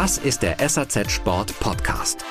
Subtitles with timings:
[0.00, 2.24] Das ist der SAZ Sport Podcast.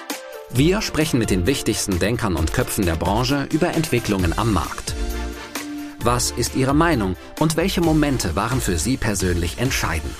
[0.49, 4.95] Wir sprechen mit den wichtigsten Denkern und Köpfen der Branche über Entwicklungen am Markt.
[5.99, 10.15] Was ist Ihre Meinung und welche Momente waren für Sie persönlich entscheidend?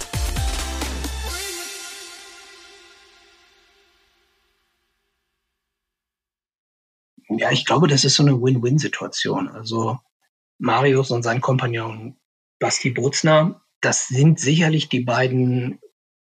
[7.30, 9.48] Ja, ich glaube, das ist so eine Win-Win-Situation.
[9.48, 9.98] Also
[10.58, 12.18] Marius und sein Kompagnon
[12.60, 15.80] Basti Brutzner, das sind sicherlich die beiden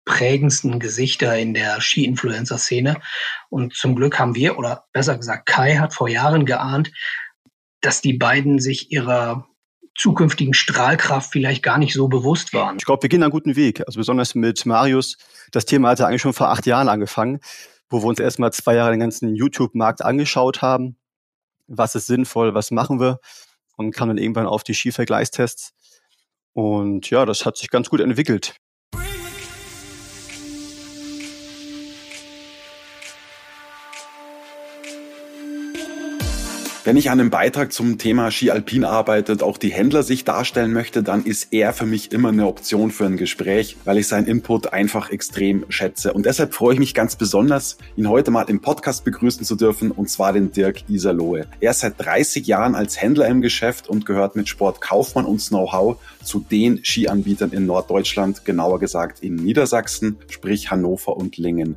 [0.05, 3.01] prägendsten Gesichter in der Ski-Influencer-Szene.
[3.49, 6.93] Und zum Glück haben wir, oder besser gesagt, Kai hat vor Jahren geahnt,
[7.81, 9.47] dass die beiden sich ihrer
[9.97, 12.77] zukünftigen Strahlkraft vielleicht gar nicht so bewusst waren.
[12.79, 13.83] Ich glaube, wir gehen einen guten Weg.
[13.87, 15.17] Also besonders mit Marius.
[15.53, 17.41] Das Thema hat ja eigentlich schon vor acht Jahren angefangen,
[17.89, 20.97] wo wir uns erstmal zwei Jahre den ganzen YouTube-Markt angeschaut haben.
[21.67, 22.55] Was ist sinnvoll?
[22.55, 23.21] Was machen wir?
[23.77, 25.73] Und kam dann irgendwann auf die Skivergleichstests.
[26.53, 28.57] Und ja, das hat sich ganz gut entwickelt.
[36.87, 40.25] Wenn ich an einem Beitrag zum Thema Ski Alpin arbeite und auch die Händler sich
[40.25, 44.07] darstellen möchte, dann ist er für mich immer eine Option für ein Gespräch, weil ich
[44.07, 46.13] seinen Input einfach extrem schätze.
[46.13, 49.93] Und deshalb freue ich mich ganz besonders, ihn heute mal im Podcast begrüßen zu dürfen,
[49.93, 51.47] und zwar den Dirk Iserlohe.
[51.59, 55.41] Er ist seit 30 Jahren als Händler im Geschäft und gehört mit Sport Kaufmann und
[55.41, 61.77] Know-how zu den Skianbietern in Norddeutschland, genauer gesagt in Niedersachsen, sprich Hannover und Lingen.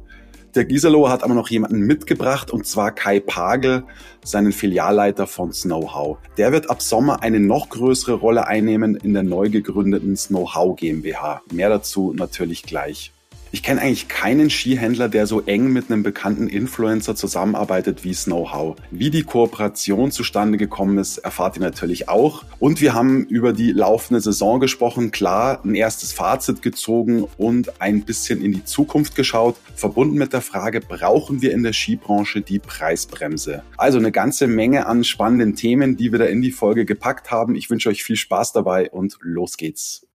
[0.58, 3.84] Der Giselo hat aber noch jemanden mitgebracht und zwar Kai Pagel,
[4.24, 6.18] seinen Filialleiter von Snowhow.
[6.38, 11.44] Der wird ab Sommer eine noch größere Rolle einnehmen in der neu gegründeten Snowhow GmbH.
[11.54, 13.14] Mehr dazu natürlich gleich.
[13.52, 18.76] Ich kenne eigentlich keinen Skihändler, der so eng mit einem bekannten Influencer zusammenarbeitet wie Snowhow.
[18.92, 22.44] Wie die Kooperation zustande gekommen ist, erfahrt ihr natürlich auch.
[22.60, 28.04] Und wir haben über die laufende Saison gesprochen, klar, ein erstes Fazit gezogen und ein
[28.04, 32.60] bisschen in die Zukunft geschaut, verbunden mit der Frage, brauchen wir in der Skibranche die
[32.60, 33.64] Preisbremse?
[33.78, 37.56] Also eine ganze Menge an spannenden Themen, die wir da in die Folge gepackt haben.
[37.56, 40.07] Ich wünsche euch viel Spaß dabei und los geht's.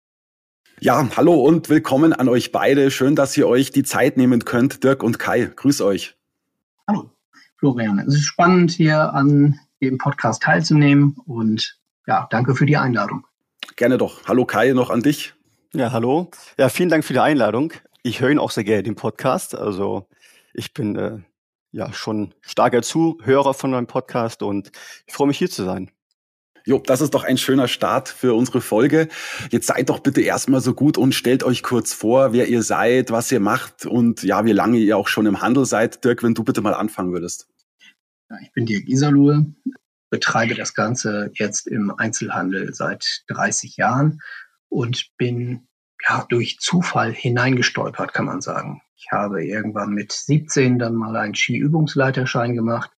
[0.85, 2.91] Ja, hallo und willkommen an euch beide.
[2.91, 5.49] Schön, dass ihr euch die Zeit nehmen könnt, Dirk und Kai.
[5.55, 6.17] Grüß euch.
[6.89, 7.09] Hallo,
[7.57, 8.01] Florian.
[8.01, 11.79] Es ist spannend, hier an dem Podcast teilzunehmen und
[12.09, 13.25] ja, danke für die Einladung.
[13.77, 14.27] Gerne doch.
[14.27, 15.35] Hallo Kai, noch an dich.
[15.73, 16.33] Ja, hallo.
[16.59, 17.73] Ja, vielen Dank für die Einladung.
[18.03, 19.55] Ich höre ihn auch sehr gerne, den Podcast.
[19.55, 20.09] Also
[20.53, 21.19] ich bin äh,
[21.71, 24.73] ja schon starker Zuhörer von meinem Podcast und
[25.07, 25.93] ich freue mich hier zu sein.
[26.65, 29.09] Jo, das ist doch ein schöner Start für unsere Folge.
[29.51, 33.11] Jetzt seid doch bitte erstmal so gut und stellt euch kurz vor, wer ihr seid,
[33.11, 36.05] was ihr macht und ja, wie lange ihr auch schon im Handel seid.
[36.05, 37.49] Dirk, wenn du bitte mal anfangen würdest.
[38.31, 39.47] Ja, ich bin Dirk Iserlohe,
[40.11, 44.21] betreibe das Ganze jetzt im Einzelhandel seit 30 Jahren
[44.69, 45.67] und bin
[46.09, 48.83] ja durch Zufall hineingestolpert, kann man sagen.
[48.97, 52.91] Ich habe irgendwann mit 17 dann mal einen Skiübungsleiterschein gemacht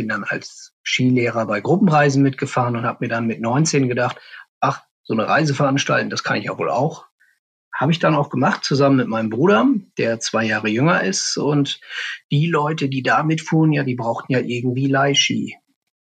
[0.00, 4.18] bin dann als Skilehrer bei Gruppenreisen mitgefahren und habe mir dann mit 19 gedacht,
[4.58, 7.04] ach, so eine Reise veranstalten, das kann ich ja wohl auch.
[7.74, 9.66] Habe ich dann auch gemacht, zusammen mit meinem Bruder,
[9.98, 11.36] der zwei Jahre jünger ist.
[11.36, 11.80] Und
[12.30, 15.54] die Leute, die da mitfuhren, ja, die brauchten ja irgendwie Leihski.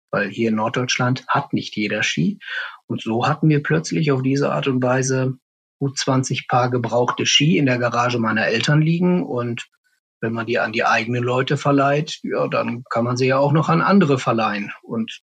[0.09, 2.39] Weil hier in Norddeutschland hat nicht jeder Ski.
[2.87, 5.37] Und so hatten wir plötzlich auf diese Art und Weise
[5.77, 9.23] gut 20 Paar gebrauchte Ski in der Garage meiner Eltern liegen.
[9.23, 9.67] Und
[10.23, 13.51] wenn man die an die eigenen Leute verleiht, ja, dann kann man sie ja auch
[13.51, 14.71] noch an andere verleihen.
[14.81, 15.19] Und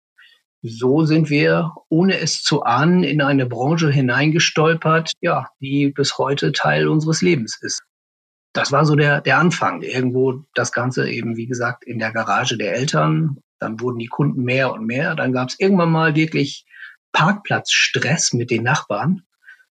[0.62, 6.52] so sind wir, ohne es zu ahnen, in eine Branche hineingestolpert, ja, die bis heute
[6.52, 7.82] Teil unseres Lebens ist.
[8.52, 9.80] Das war so der, der Anfang.
[9.80, 13.38] Irgendwo das Ganze eben, wie gesagt, in der Garage der Eltern.
[13.58, 15.14] Dann wurden die Kunden mehr und mehr.
[15.14, 16.66] Dann gab es irgendwann mal wirklich
[17.12, 19.22] Parkplatzstress mit den Nachbarn.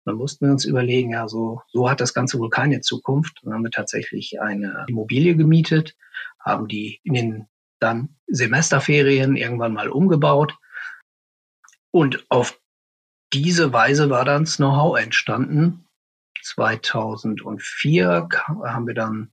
[0.05, 3.39] Dann mussten wir uns überlegen, ja, so, so hat das Ganze wohl keine Zukunft.
[3.43, 5.95] Dann haben wir tatsächlich eine Immobilie gemietet,
[6.39, 7.47] haben die in den
[7.79, 10.57] dann Semesterferien irgendwann mal umgebaut.
[11.91, 12.59] Und auf
[13.33, 15.87] diese Weise war dann das Know-how entstanden.
[16.41, 19.31] 2004 haben wir dann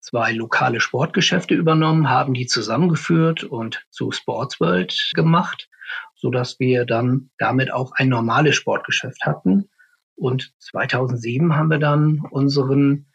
[0.00, 5.68] zwei lokale Sportgeschäfte übernommen, haben die zusammengeführt und zu Sportsworld gemacht,
[6.14, 9.68] so dass wir dann damit auch ein normales Sportgeschäft hatten.
[10.16, 13.06] Und 2007 haben wir dann unseren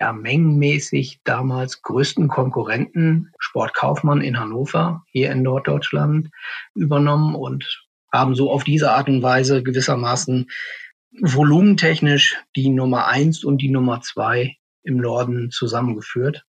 [0.00, 6.30] ja, mengenmäßig damals größten Konkurrenten, Sportkaufmann in Hannover, hier in Norddeutschland,
[6.74, 10.50] übernommen und haben so auf diese Art und Weise gewissermaßen
[11.20, 16.44] volumentechnisch die Nummer eins und die Nummer zwei im Norden zusammengeführt.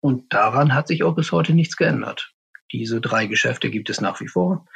[0.00, 2.32] Und daran hat sich auch bis heute nichts geändert.
[2.72, 4.66] Diese drei Geschäfte gibt es nach wie vor.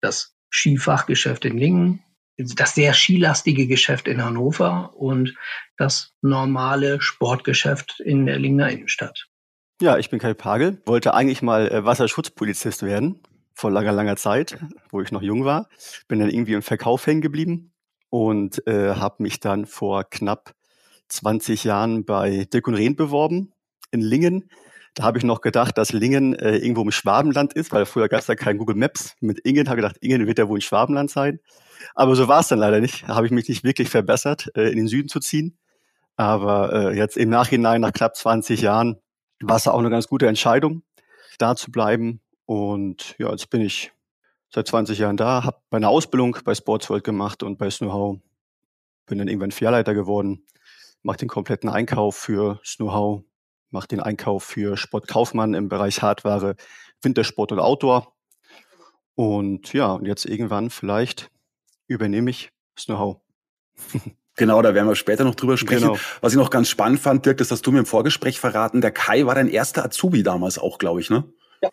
[0.00, 2.02] Das Skifachgeschäft in Lingen,
[2.36, 5.34] das sehr skilastige Geschäft in Hannover und
[5.76, 9.26] das normale Sportgeschäft in der Lingner Innenstadt.
[9.80, 13.20] Ja, ich bin Kai Pagel, wollte eigentlich mal äh, Wasserschutzpolizist werden,
[13.54, 14.58] vor langer, langer Zeit,
[14.90, 15.68] wo ich noch jung war.
[16.08, 17.72] Bin dann irgendwie im Verkauf hängen geblieben
[18.08, 20.54] und äh, habe mich dann vor knapp
[21.08, 23.52] 20 Jahren bei Dirk und Rehn beworben
[23.90, 24.50] in Lingen.
[24.96, 28.20] Da habe ich noch gedacht, dass Lingen äh, irgendwo im Schwabenland ist, weil früher gab
[28.20, 29.68] es da kein Google Maps mit Ingen.
[29.68, 31.38] Habe gedacht, Ingen wird ja wohl ein Schwabenland sein.
[31.94, 33.06] Aber so war es dann leider nicht.
[33.06, 35.58] Habe ich mich nicht wirklich verbessert, äh, in den Süden zu ziehen.
[36.16, 38.96] Aber äh, jetzt im Nachhinein, nach knapp 20 Jahren,
[39.40, 40.82] war es auch eine ganz gute Entscheidung,
[41.36, 42.22] da zu bleiben.
[42.46, 43.92] Und ja, jetzt bin ich
[44.48, 48.18] seit 20 Jahren da, habe meine Ausbildung bei Sportsworld gemacht und bei Snowhow.
[49.04, 50.46] Bin dann irgendwann Fährleiter geworden,
[51.02, 53.24] mache den kompletten Einkauf für Snowhow,
[53.76, 56.56] mache den Einkauf für Sportkaufmann im Bereich Hardware,
[57.02, 58.14] Wintersport und Outdoor.
[59.14, 61.30] Und ja, und jetzt irgendwann vielleicht
[61.86, 63.20] übernehme ich Snowhow.
[64.38, 65.86] Genau, da werden wir später noch drüber sprechen.
[65.86, 65.98] Genau.
[66.20, 68.82] Was ich noch ganz spannend fand, Dirk, das hast du mir im Vorgespräch verraten.
[68.82, 71.24] Der Kai war dein erster Azubi damals auch, glaube ich, ne?
[71.62, 71.70] Ja,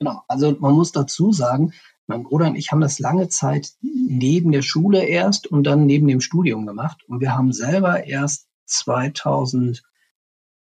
[0.00, 0.20] genau.
[0.26, 1.72] Also man muss dazu sagen,
[2.08, 6.08] mein Bruder und ich haben das lange Zeit neben der Schule erst und dann neben
[6.08, 7.04] dem Studium gemacht.
[7.06, 8.48] Und wir haben selber erst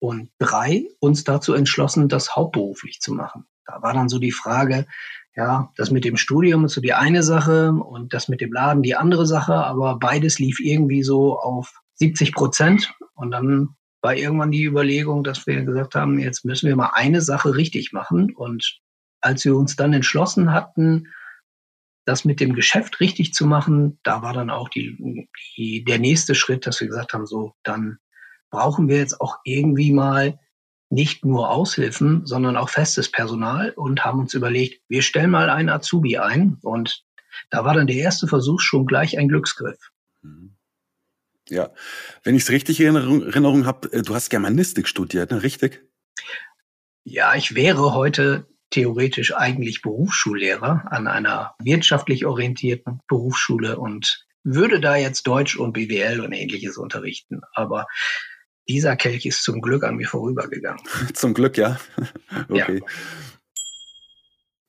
[0.01, 3.47] 2003 uns dazu entschlossen, das hauptberuflich zu machen.
[3.65, 4.87] Da war dann so die Frage,
[5.35, 8.83] ja, das mit dem Studium ist so die eine Sache und das mit dem Laden
[8.83, 12.95] die andere Sache, aber beides lief irgendwie so auf 70 Prozent.
[13.15, 17.21] Und dann war irgendwann die Überlegung, dass wir gesagt haben, jetzt müssen wir mal eine
[17.21, 18.35] Sache richtig machen.
[18.35, 18.81] Und
[19.21, 21.09] als wir uns dann entschlossen hatten,
[22.07, 26.35] das mit dem Geschäft richtig zu machen, da war dann auch die, die, der nächste
[26.35, 27.99] Schritt, dass wir gesagt haben, so, dann
[28.51, 30.39] brauchen wir jetzt auch irgendwie mal
[30.89, 35.69] nicht nur Aushilfen, sondern auch festes Personal und haben uns überlegt, wir stellen mal einen
[35.69, 36.59] Azubi ein.
[36.63, 37.05] Und
[37.51, 39.91] da war dann der erste Versuch schon gleich ein Glücksgriff.
[40.23, 40.57] Mhm.
[41.49, 41.71] Ja,
[42.25, 45.43] wenn ich es richtig in Erinnerung habe, äh, du hast Germanistik studiert, ne?
[45.43, 45.85] richtig?
[47.05, 54.97] Ja, ich wäre heute theoretisch eigentlich Berufsschullehrer an einer wirtschaftlich orientierten Berufsschule und würde da
[54.97, 57.43] jetzt Deutsch und BWL und ähnliches unterrichten.
[57.53, 57.87] Aber
[58.69, 60.83] dieser Kelch ist zum Glück an mir vorübergegangen.
[61.15, 61.79] Zum Glück, ja.
[62.49, 62.81] okay.
[62.81, 62.87] Ja.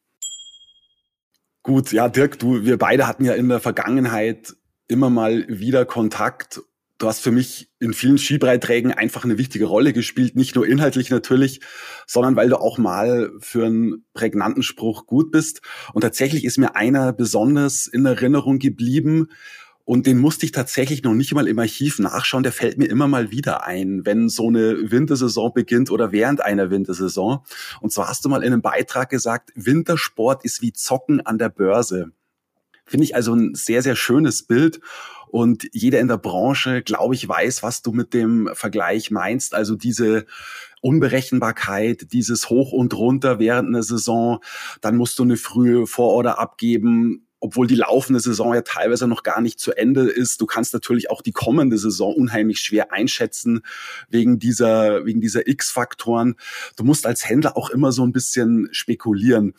[1.62, 4.54] Gut, ja, Dirk, du, wir beide hatten ja in der Vergangenheit
[4.88, 6.60] immer mal wieder Kontakt.
[6.98, 11.10] Du hast für mich in vielen Skibeiträgen einfach eine wichtige Rolle gespielt, nicht nur inhaltlich
[11.10, 11.60] natürlich,
[12.06, 15.60] sondern weil du auch mal für einen prägnanten Spruch gut bist.
[15.92, 19.28] Und tatsächlich ist mir einer besonders in Erinnerung geblieben.
[19.84, 22.42] Und den musste ich tatsächlich noch nicht mal im Archiv nachschauen.
[22.42, 26.70] Der fällt mir immer mal wieder ein, wenn so eine Wintersaison beginnt oder während einer
[26.70, 27.40] Wintersaison.
[27.80, 31.50] Und zwar hast du mal in einem Beitrag gesagt, Wintersport ist wie Zocken an der
[31.50, 32.12] Börse.
[32.86, 34.80] Finde ich also ein sehr, sehr schönes Bild.
[35.28, 39.54] Und jeder in der Branche, glaube ich, weiß, was du mit dem Vergleich meinst.
[39.54, 40.26] Also diese
[40.80, 44.40] Unberechenbarkeit, dieses Hoch und runter während einer Saison.
[44.80, 49.42] Dann musst du eine frühe Vororder abgeben obwohl die laufende Saison ja teilweise noch gar
[49.42, 50.40] nicht zu Ende ist.
[50.40, 53.60] Du kannst natürlich auch die kommende Saison unheimlich schwer einschätzen
[54.08, 56.36] wegen dieser, wegen dieser X-Faktoren.
[56.76, 59.52] Du musst als Händler auch immer so ein bisschen spekulieren.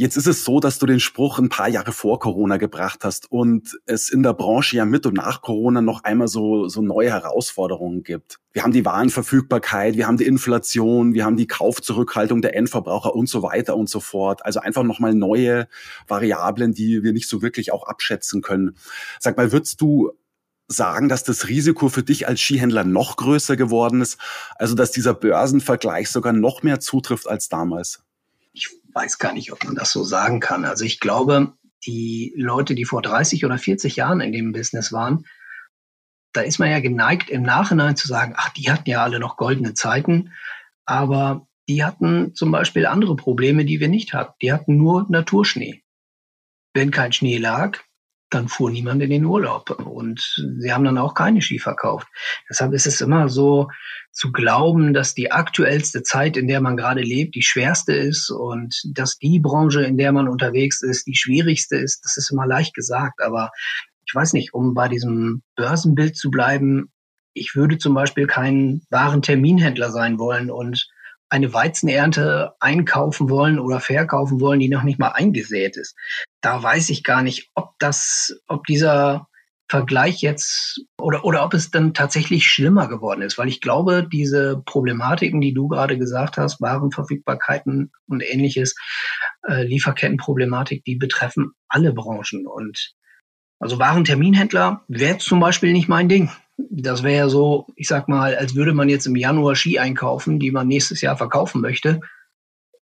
[0.00, 3.30] Jetzt ist es so, dass du den Spruch ein paar Jahre vor Corona gebracht hast
[3.30, 7.10] und es in der Branche ja mit und nach Corona noch einmal so, so neue
[7.10, 8.38] Herausforderungen gibt.
[8.54, 13.28] Wir haben die Warenverfügbarkeit, wir haben die Inflation, wir haben die Kaufzurückhaltung der Endverbraucher und
[13.28, 14.42] so weiter und so fort.
[14.42, 15.68] Also einfach nochmal neue
[16.08, 18.78] Variablen, die wir nicht so wirklich auch abschätzen können.
[19.18, 20.12] Sag mal, würdest du
[20.66, 24.18] sagen, dass das Risiko für dich als Skihändler noch größer geworden ist?
[24.56, 28.02] Also dass dieser Börsenvergleich sogar noch mehr zutrifft als damals?
[28.90, 30.64] Ich weiß gar nicht, ob man das so sagen kann.
[30.64, 31.52] Also ich glaube,
[31.86, 35.26] die Leute, die vor 30 oder 40 Jahren in dem Business waren,
[36.32, 39.36] da ist man ja geneigt, im Nachhinein zu sagen, ach, die hatten ja alle noch
[39.36, 40.32] goldene Zeiten,
[40.84, 44.34] aber die hatten zum Beispiel andere Probleme, die wir nicht hatten.
[44.42, 45.84] Die hatten nur Naturschnee.
[46.74, 47.78] Wenn kein Schnee lag,
[48.30, 50.20] dann fuhr niemand in den Urlaub und
[50.58, 52.06] sie haben dann auch keine Ski verkauft.
[52.48, 53.68] Deshalb ist es immer so
[54.12, 58.80] zu glauben, dass die aktuellste Zeit, in der man gerade lebt, die schwerste ist und
[58.94, 62.04] dass die Branche, in der man unterwegs ist, die schwierigste ist.
[62.04, 63.50] Das ist immer leicht gesagt, aber
[64.06, 66.90] ich weiß nicht, um bei diesem Börsenbild zu bleiben,
[67.32, 70.88] ich würde zum Beispiel kein wahren Terminhändler sein wollen und
[71.30, 75.96] eine Weizenernte einkaufen wollen oder verkaufen wollen, die noch nicht mal eingesät ist.
[76.40, 79.28] Da weiß ich gar nicht, ob das, ob dieser
[79.70, 84.60] Vergleich jetzt oder, oder ob es dann tatsächlich schlimmer geworden ist, weil ich glaube, diese
[84.66, 88.74] Problematiken, die du gerade gesagt hast, Warenverfügbarkeiten und ähnliches,
[89.46, 92.48] äh, Lieferkettenproblematik, die betreffen alle Branchen.
[92.48, 92.94] Und
[93.60, 96.30] also Warenterminhändler wäre zum Beispiel nicht mein Ding
[96.70, 100.38] das wäre ja so, ich sag mal, als würde man jetzt im Januar Ski einkaufen,
[100.38, 102.00] die man nächstes Jahr verkaufen möchte.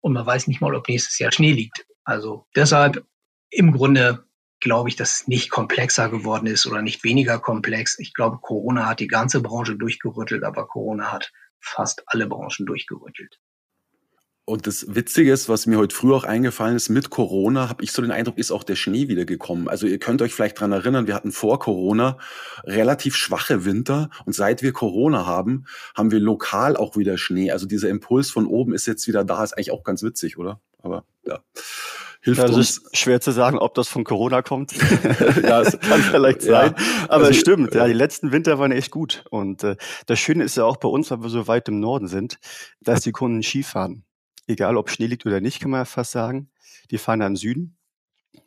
[0.01, 1.87] Und man weiß nicht mal, ob nächstes Jahr Schnee liegt.
[2.05, 3.05] Also deshalb
[3.51, 4.25] im Grunde
[4.61, 7.99] glaube ich, dass es nicht komplexer geworden ist oder nicht weniger komplex.
[7.99, 13.39] Ich glaube, Corona hat die ganze Branche durchgerüttelt, aber Corona hat fast alle Branchen durchgerüttelt.
[14.49, 17.93] Und das Witzige ist, was mir heute früh auch eingefallen ist, mit Corona habe ich
[17.93, 19.69] so den Eindruck, ist auch der Schnee wieder gekommen.
[19.69, 22.17] Also ihr könnt euch vielleicht dran erinnern, wir hatten vor Corona
[22.65, 27.51] relativ schwache Winter und seit wir Corona haben, haben wir lokal auch wieder Schnee.
[27.51, 30.63] Also dieser Impuls von oben ist jetzt wieder da, ist eigentlich auch ganz witzig, oder?
[30.79, 31.41] Aber ja.
[32.23, 32.79] Hilft ja, also uns.
[32.79, 34.73] ist schwer zu sagen, ob das von Corona kommt.
[35.43, 36.75] ja, es kann vielleicht sein.
[36.75, 39.25] Ja, aber also, es stimmt, ja, die letzten Winter waren echt gut.
[39.29, 39.77] Und äh,
[40.07, 42.39] das Schöne ist ja auch bei uns, weil wir so weit im Norden sind,
[42.81, 44.05] dass die Kunden Skifahren
[44.49, 46.51] egal ob Schnee liegt oder nicht, kann man ja fast sagen.
[46.91, 47.77] Die fahren dann Süden.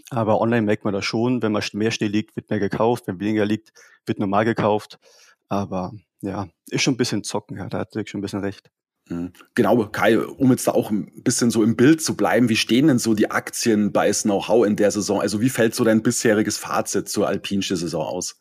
[0.10, 3.20] Aber online merkt man das schon, wenn man mehr Schnee liegt, wird mehr gekauft, wenn
[3.20, 3.72] weniger liegt,
[4.06, 5.00] wird normal gekauft.
[5.48, 8.70] Aber ja, ist schon ein bisschen zocken, ja, da hat Dirk schon ein bisschen recht.
[9.08, 9.34] Mhm.
[9.56, 12.88] Genau, Kai, um jetzt da auch ein bisschen so im Bild zu bleiben, wie stehen
[12.88, 15.22] denn so die Aktien bei Know-how in der Saison?
[15.22, 18.40] Also wie fällt so dein bisheriges Fazit zur alpinischen Saison aus?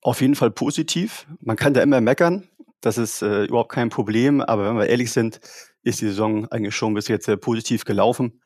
[0.00, 1.26] Auf jeden Fall positiv.
[1.40, 2.48] Man kann da immer meckern,
[2.80, 5.40] das ist äh, überhaupt kein Problem, aber wenn wir ehrlich sind,
[5.88, 8.40] ist die Saison eigentlich schon bis jetzt sehr positiv gelaufen.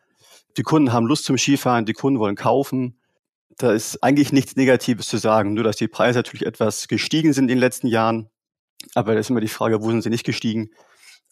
[0.57, 2.99] Die Kunden haben Lust zum Skifahren, die Kunden wollen kaufen.
[3.59, 7.45] Da ist eigentlich nichts Negatives zu sagen, nur dass die Preise natürlich etwas gestiegen sind
[7.45, 8.29] in den letzten Jahren.
[8.95, 10.71] Aber da ist immer die Frage, wo sind sie nicht gestiegen?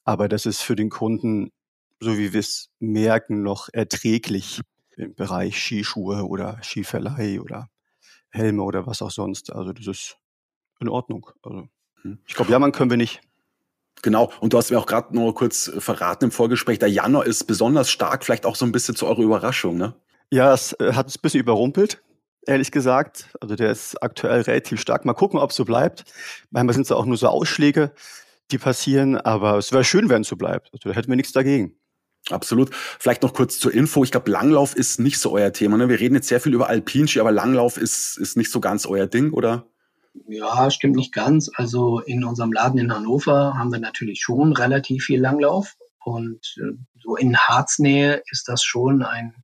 [0.04, 1.52] Aber das ist für den Kunden,
[2.00, 4.60] so wie wir es merken, noch erträglich
[4.96, 7.68] im Bereich Skischuhe oder Skiverleih oder
[8.30, 9.52] Helme oder was auch sonst.
[9.52, 10.16] Also das ist
[10.80, 11.30] in Ordnung.
[11.42, 11.68] Also
[12.02, 12.18] hm.
[12.26, 13.20] ich glaube, jammern können wir nicht.
[14.02, 17.44] Genau, und du hast mir auch gerade nur kurz verraten im Vorgespräch, der Januar ist
[17.44, 19.94] besonders stark, vielleicht auch so ein bisschen zu eurer Überraschung, ne?
[20.30, 22.02] Ja, es äh, hat uns ein bisschen überrumpelt,
[22.46, 23.26] ehrlich gesagt.
[23.40, 25.04] Also der ist aktuell relativ stark.
[25.04, 26.04] Mal gucken, ob es so bleibt.
[26.50, 27.92] Manchmal sind es auch nur so Ausschläge,
[28.50, 30.70] die passieren, aber es wäre schön, wenn es so bleibt.
[30.72, 31.76] Also da hätten wir nichts dagegen.
[32.28, 32.70] Absolut.
[32.72, 34.04] Vielleicht noch kurz zur Info.
[34.04, 35.76] Ich glaube, Langlauf ist nicht so euer Thema.
[35.76, 35.88] Ne?
[35.88, 39.06] Wir reden jetzt sehr viel über Alpinski, aber Langlauf ist, ist nicht so ganz euer
[39.06, 39.66] Ding, oder?
[40.14, 41.50] Ja, stimmt nicht ganz.
[41.54, 45.76] Also in unserem Laden in Hannover haben wir natürlich schon relativ viel Langlauf.
[46.04, 49.34] Und äh, so in Harznähe ist das schon ein,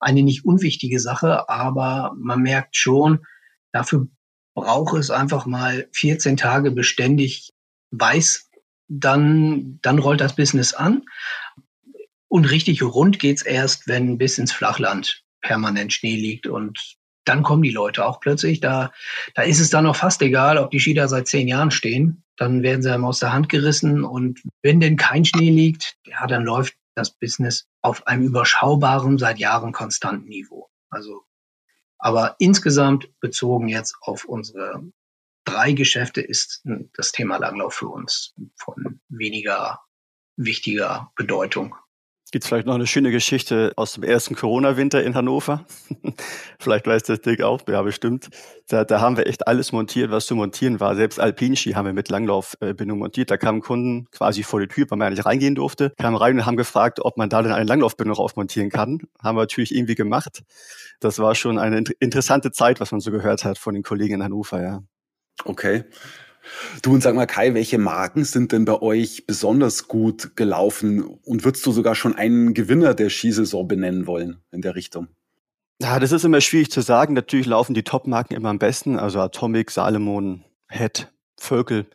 [0.00, 3.26] eine nicht unwichtige Sache, aber man merkt schon,
[3.72, 4.08] dafür
[4.54, 7.52] braucht es einfach mal 14 Tage beständig
[7.90, 8.50] weiß,
[8.88, 11.04] dann, dann rollt das Business an.
[12.28, 16.97] Und richtig rund geht's erst, wenn bis ins Flachland permanent Schnee liegt und
[17.28, 18.60] dann kommen die Leute auch plötzlich.
[18.60, 18.92] Da,
[19.34, 22.24] da ist es dann auch fast egal, ob die Ski da seit zehn Jahren stehen.
[22.36, 24.04] Dann werden sie einem aus der Hand gerissen.
[24.04, 29.38] Und wenn denn kein Schnee liegt, ja, dann läuft das Business auf einem überschaubaren, seit
[29.38, 30.68] Jahren konstanten Niveau.
[30.90, 31.22] Also,
[31.98, 34.82] aber insgesamt bezogen jetzt auf unsere
[35.44, 36.62] drei Geschäfte ist
[36.96, 39.80] das Thema Langlauf für uns von weniger
[40.36, 41.74] wichtiger Bedeutung.
[42.30, 45.64] Gibt es vielleicht noch eine schöne Geschichte aus dem ersten Corona-Winter in Hannover?
[46.58, 48.28] vielleicht weiß das Dick auch, ja bestimmt.
[48.68, 50.94] Da, da haben wir echt alles montiert, was zu montieren war.
[50.94, 53.30] Selbst Alpinski haben wir mit Langlaufbindung montiert.
[53.30, 56.36] Da kamen Kunden quasi vor die Tür, weil man ja nicht reingehen durfte, kamen rein
[56.36, 59.00] und haben gefragt, ob man da denn eine Langlaufbindung aufmontieren kann.
[59.22, 60.42] Haben wir natürlich irgendwie gemacht.
[61.00, 64.22] Das war schon eine interessante Zeit, was man so gehört hat von den Kollegen in
[64.22, 64.80] Hannover, ja.
[65.44, 65.84] Okay.
[66.82, 71.02] Du und sag mal, Kai, welche Marken sind denn bei euch besonders gut gelaufen?
[71.02, 75.08] Und würdest du sogar schon einen Gewinner der Skisaison benennen wollen in der Richtung?
[75.80, 77.14] Ja, das ist immer schwierig zu sagen.
[77.14, 78.98] Natürlich laufen die Top-Marken immer am besten.
[78.98, 81.86] Also Atomic, Salomon, Head, Völkel.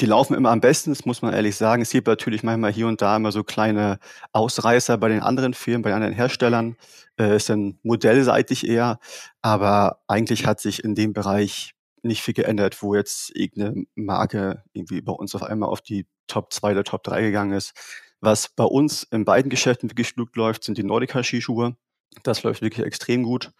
[0.00, 1.82] Die laufen immer am besten, das muss man ehrlich sagen.
[1.82, 3.98] Es gibt natürlich manchmal hier und da immer so kleine
[4.32, 6.76] Ausreißer bei den anderen Firmen, bei den anderen Herstellern.
[7.18, 8.98] Äh, ist dann modellseitig eher.
[9.42, 15.00] Aber eigentlich hat sich in dem Bereich nicht viel geändert, wo jetzt irgendeine Marke irgendwie
[15.00, 17.72] bei uns auf einmal auf die Top 2 oder Top 3 gegangen ist.
[18.20, 21.76] Was bei uns in beiden Geschäften wirklich gut läuft, sind die Nordica-Skischuhe.
[22.22, 23.52] Das läuft wirklich extrem gut.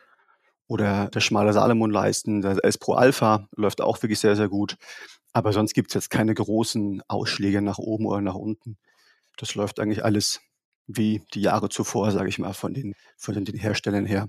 [0.69, 4.77] Oder der schmale Salomon-Leisten, der S Pro Alpha läuft auch wirklich sehr, sehr gut.
[5.33, 8.79] Aber sonst gibt es jetzt keine großen Ausschläge nach oben oder nach unten.
[9.37, 10.41] Das läuft eigentlich alles
[10.87, 14.29] wie die Jahre zuvor, sage ich mal, von den, von den Herstellern her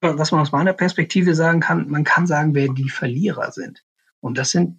[0.00, 3.84] was man aus meiner Perspektive sagen kann, man kann sagen, wer die Verlierer sind.
[4.20, 4.78] Und das sind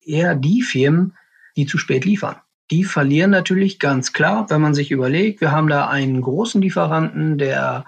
[0.00, 1.16] eher die Firmen,
[1.56, 2.36] die zu spät liefern.
[2.70, 7.36] Die verlieren natürlich ganz klar, wenn man sich überlegt, wir haben da einen großen Lieferanten,
[7.36, 7.84] der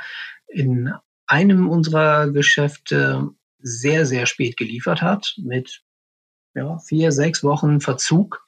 [0.49, 0.93] in
[1.27, 5.83] einem unserer Geschäfte sehr, sehr spät geliefert hat, mit
[6.55, 8.45] ja, vier, sechs Wochen Verzug.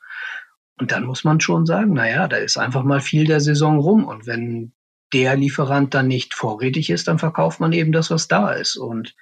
[0.78, 4.04] Und dann muss man schon sagen, naja, da ist einfach mal viel der Saison rum.
[4.04, 4.73] Und wenn
[5.14, 8.76] der Lieferant dann nicht vorrätig ist, dann verkauft man eben das, was da ist.
[8.76, 9.14] Und,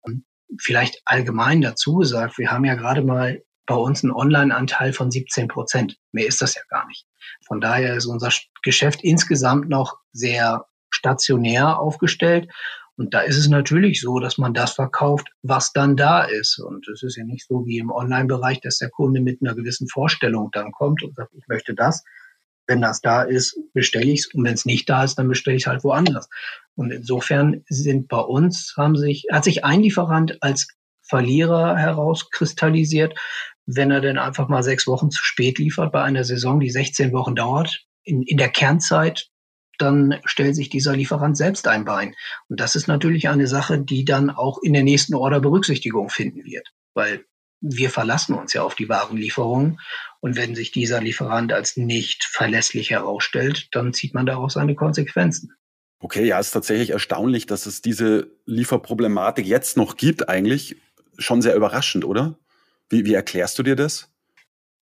[0.00, 0.24] und
[0.58, 5.48] vielleicht allgemein dazu gesagt, wir haben ja gerade mal bei uns einen Online-Anteil von 17
[5.48, 5.96] Prozent.
[6.12, 7.06] Mehr ist das ja gar nicht.
[7.46, 8.30] Von daher ist unser
[8.62, 12.48] Geschäft insgesamt noch sehr stationär aufgestellt.
[12.96, 16.58] Und da ist es natürlich so, dass man das verkauft, was dann da ist.
[16.58, 19.88] Und es ist ja nicht so wie im Online-Bereich, dass der Kunde mit einer gewissen
[19.88, 22.04] Vorstellung dann kommt und sagt, ich möchte das,
[22.70, 24.26] wenn das da ist, bestelle ich es.
[24.28, 26.28] Und wenn es nicht da ist, dann bestelle ich halt woanders.
[26.76, 30.68] Und insofern sind bei uns, haben sich, hat sich ein Lieferant als
[31.02, 33.18] Verlierer herauskristallisiert,
[33.66, 37.12] wenn er denn einfach mal sechs Wochen zu spät liefert bei einer Saison, die 16
[37.12, 39.28] Wochen dauert, in, in der Kernzeit,
[39.78, 42.14] dann stellt sich dieser Lieferant selbst ein Bein.
[42.48, 46.44] Und das ist natürlich eine Sache, die dann auch in der nächsten Order Berücksichtigung finden
[46.44, 46.68] wird.
[46.94, 47.24] Weil
[47.60, 49.80] wir verlassen uns ja auf die Warenlieferungen.
[50.20, 55.54] Und wenn sich dieser Lieferant als nicht verlässlich herausstellt, dann zieht man daraus seine Konsequenzen.
[55.98, 60.76] Okay, ja, es ist tatsächlich erstaunlich, dass es diese Lieferproblematik jetzt noch gibt, eigentlich.
[61.18, 62.38] Schon sehr überraschend, oder?
[62.88, 64.10] Wie, wie erklärst du dir das?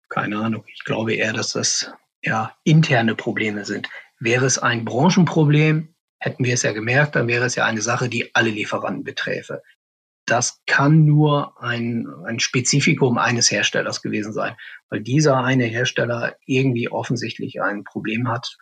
[0.08, 0.64] Keine Ahnung.
[0.72, 3.88] Ich glaube eher, dass das ja interne Probleme sind.
[4.20, 8.08] Wäre es ein Branchenproblem, hätten wir es ja gemerkt, dann wäre es ja eine Sache,
[8.08, 9.62] die alle Lieferanten beträfe
[10.30, 14.54] das kann nur ein, ein Spezifikum eines Herstellers gewesen sein,
[14.88, 18.56] weil dieser eine Hersteller irgendwie offensichtlich ein Problem hat,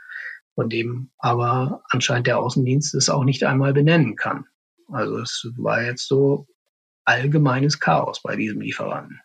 [0.54, 4.46] von dem aber anscheinend der Außendienst es auch nicht einmal benennen kann.
[4.90, 6.46] Also es war jetzt so
[7.04, 9.20] allgemeines Chaos bei diesem Lieferanten.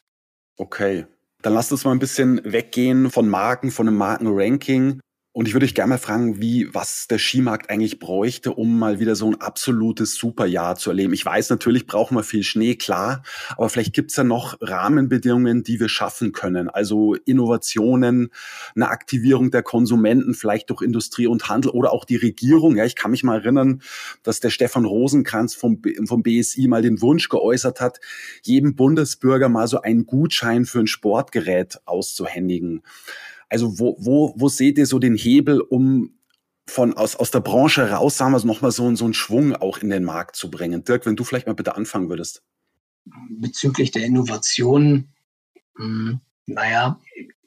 [0.57, 1.05] Okay.
[1.41, 4.99] Dann lasst uns mal ein bisschen weggehen von Marken, von einem Markenranking
[5.33, 8.99] und ich würde dich gerne mal fragen, wie, was der Skimarkt eigentlich bräuchte, um mal
[8.99, 11.11] wieder so ein absolutes Superjahr zu erleben.
[11.13, 13.23] Ich weiß, natürlich brauchen wir viel Schnee, klar,
[13.57, 16.69] aber vielleicht gibt's ja noch Rahmenbedingungen, die wir schaffen können.
[16.69, 18.29] Also Innovationen,
[18.75, 22.77] eine Aktivierung der Konsumenten, vielleicht durch Industrie und Handel oder auch die Regierung.
[22.77, 23.81] Ja, ich kann mich mal erinnern,
[24.21, 27.99] dass der Stefan Rosenkranz vom, vom BSI mal den Wunsch geäußert hat,
[28.43, 32.83] jedem Bundesbürger mal so einen Gutschein für ein Sportgerät auszuhändigen.
[33.53, 36.17] Also wo, wo, wo seht ihr so den Hebel, um
[36.65, 39.77] von aus, aus der Branche raus, sagen wir es, nochmal so, so einen Schwung auch
[39.77, 40.83] in den Markt zu bringen?
[40.83, 42.41] Dirk, wenn du vielleicht mal bitte anfangen würdest.
[43.29, 45.09] Bezüglich der Innovation,
[45.77, 46.99] hm, naja,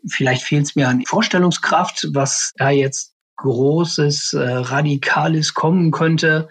[0.09, 6.49] vielleicht fehlt es mir an Vorstellungskraft, was da jetzt Großes, äh, Radikales kommen könnte.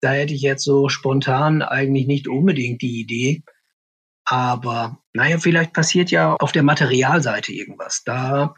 [0.00, 3.44] Da hätte ich jetzt so spontan eigentlich nicht unbedingt die Idee.
[4.30, 8.02] Aber naja, vielleicht passiert ja auf der Materialseite irgendwas.
[8.04, 8.54] Da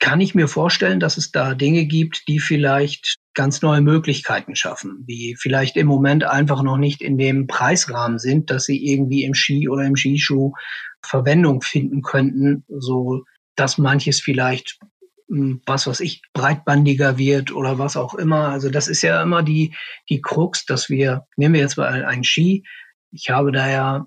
[0.00, 5.04] kann ich mir vorstellen, dass es da Dinge gibt, die vielleicht ganz neue Möglichkeiten schaffen,
[5.08, 9.34] die vielleicht im Moment einfach noch nicht in dem Preisrahmen sind, dass sie irgendwie im
[9.34, 10.52] Ski oder im Skischuh
[11.00, 13.22] Verwendung finden könnten, so
[13.54, 14.80] dass manches vielleicht
[15.28, 18.48] hm, was weiß ich, breitbandiger wird oder was auch immer.
[18.48, 19.74] Also das ist ja immer die,
[20.08, 22.64] die Krux, dass wir, nehmen wir jetzt mal einen Ski.
[23.12, 24.06] Ich habe da ja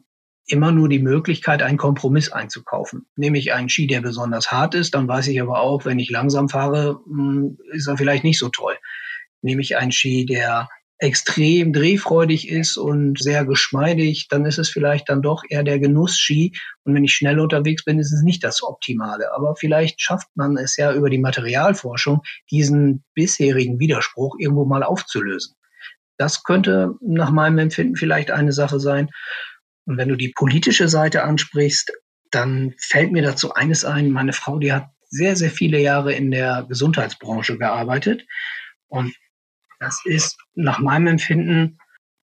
[0.51, 3.07] immer nur die Möglichkeit, einen Kompromiss einzukaufen.
[3.15, 6.09] Nehme ich einen Ski, der besonders hart ist, dann weiß ich aber auch, wenn ich
[6.09, 8.75] langsam fahre, hm, ist er vielleicht nicht so toll.
[9.41, 15.07] Nehme ich einen Ski, der extrem drehfreudig ist und sehr geschmeidig, dann ist es vielleicht
[15.07, 16.53] dann doch eher der Genussski.
[16.83, 19.33] Und wenn ich schnell unterwegs bin, ist es nicht das Optimale.
[19.33, 25.55] Aber vielleicht schafft man es ja über die Materialforschung, diesen bisherigen Widerspruch irgendwo mal aufzulösen.
[26.17, 29.09] Das könnte nach meinem Empfinden vielleicht eine Sache sein.
[29.89, 31.91] Und wenn du die politische Seite ansprichst,
[32.29, 34.11] dann fällt mir dazu eines ein.
[34.11, 38.27] Meine Frau, die hat sehr, sehr viele Jahre in der Gesundheitsbranche gearbeitet.
[38.87, 39.15] Und
[39.79, 41.79] das ist nach meinem Empfinden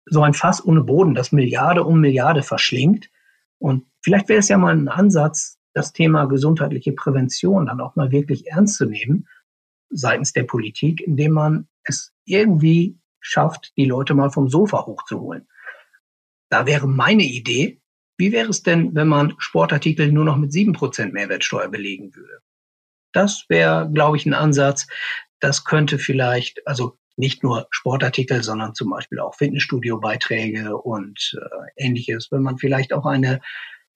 [0.06, 3.10] so ein Fass ohne Boden, das Milliarde um Milliarde verschlingt.
[3.58, 8.10] Und vielleicht wäre es ja mal ein Ansatz, das Thema gesundheitliche Prävention dann auch mal
[8.14, 9.28] wirklich ernst zu nehmen
[9.90, 15.46] seitens der Politik, indem man es irgendwie schafft, die Leute mal vom Sofa hochzuholen.
[16.50, 17.80] Da wäre meine Idee,
[18.18, 22.42] wie wäre es denn, wenn man Sportartikel nur noch mit sieben Prozent Mehrwertsteuer belegen würde?
[23.14, 24.88] Das wäre, glaube ich, ein Ansatz.
[25.40, 32.30] Das könnte vielleicht, also nicht nur Sportartikel, sondern zum Beispiel auch Fitnessstudio-Beiträge und äh, ähnliches,
[32.32, 33.42] wenn man vielleicht auch eine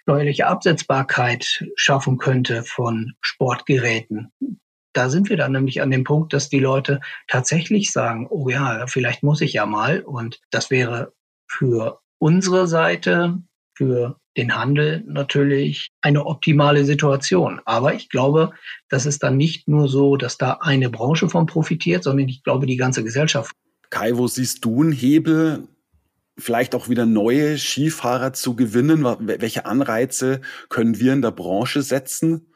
[0.01, 4.31] steuerliche Absetzbarkeit schaffen könnte von Sportgeräten.
[4.93, 8.85] Da sind wir dann nämlich an dem Punkt, dass die Leute tatsächlich sagen, oh ja,
[8.87, 10.01] vielleicht muss ich ja mal.
[10.01, 11.13] Und das wäre
[11.47, 13.37] für unsere Seite,
[13.75, 17.59] für den Handel natürlich eine optimale Situation.
[17.65, 18.51] Aber ich glaube,
[18.87, 22.65] das ist dann nicht nur so, dass da eine Branche von profitiert, sondern ich glaube,
[22.65, 23.51] die ganze Gesellschaft.
[23.89, 25.67] Kai, wo siehst du einen Hebel,
[26.37, 29.03] vielleicht auch wieder neue Skifahrer zu gewinnen?
[29.03, 32.53] Welche Anreize können wir in der Branche setzen?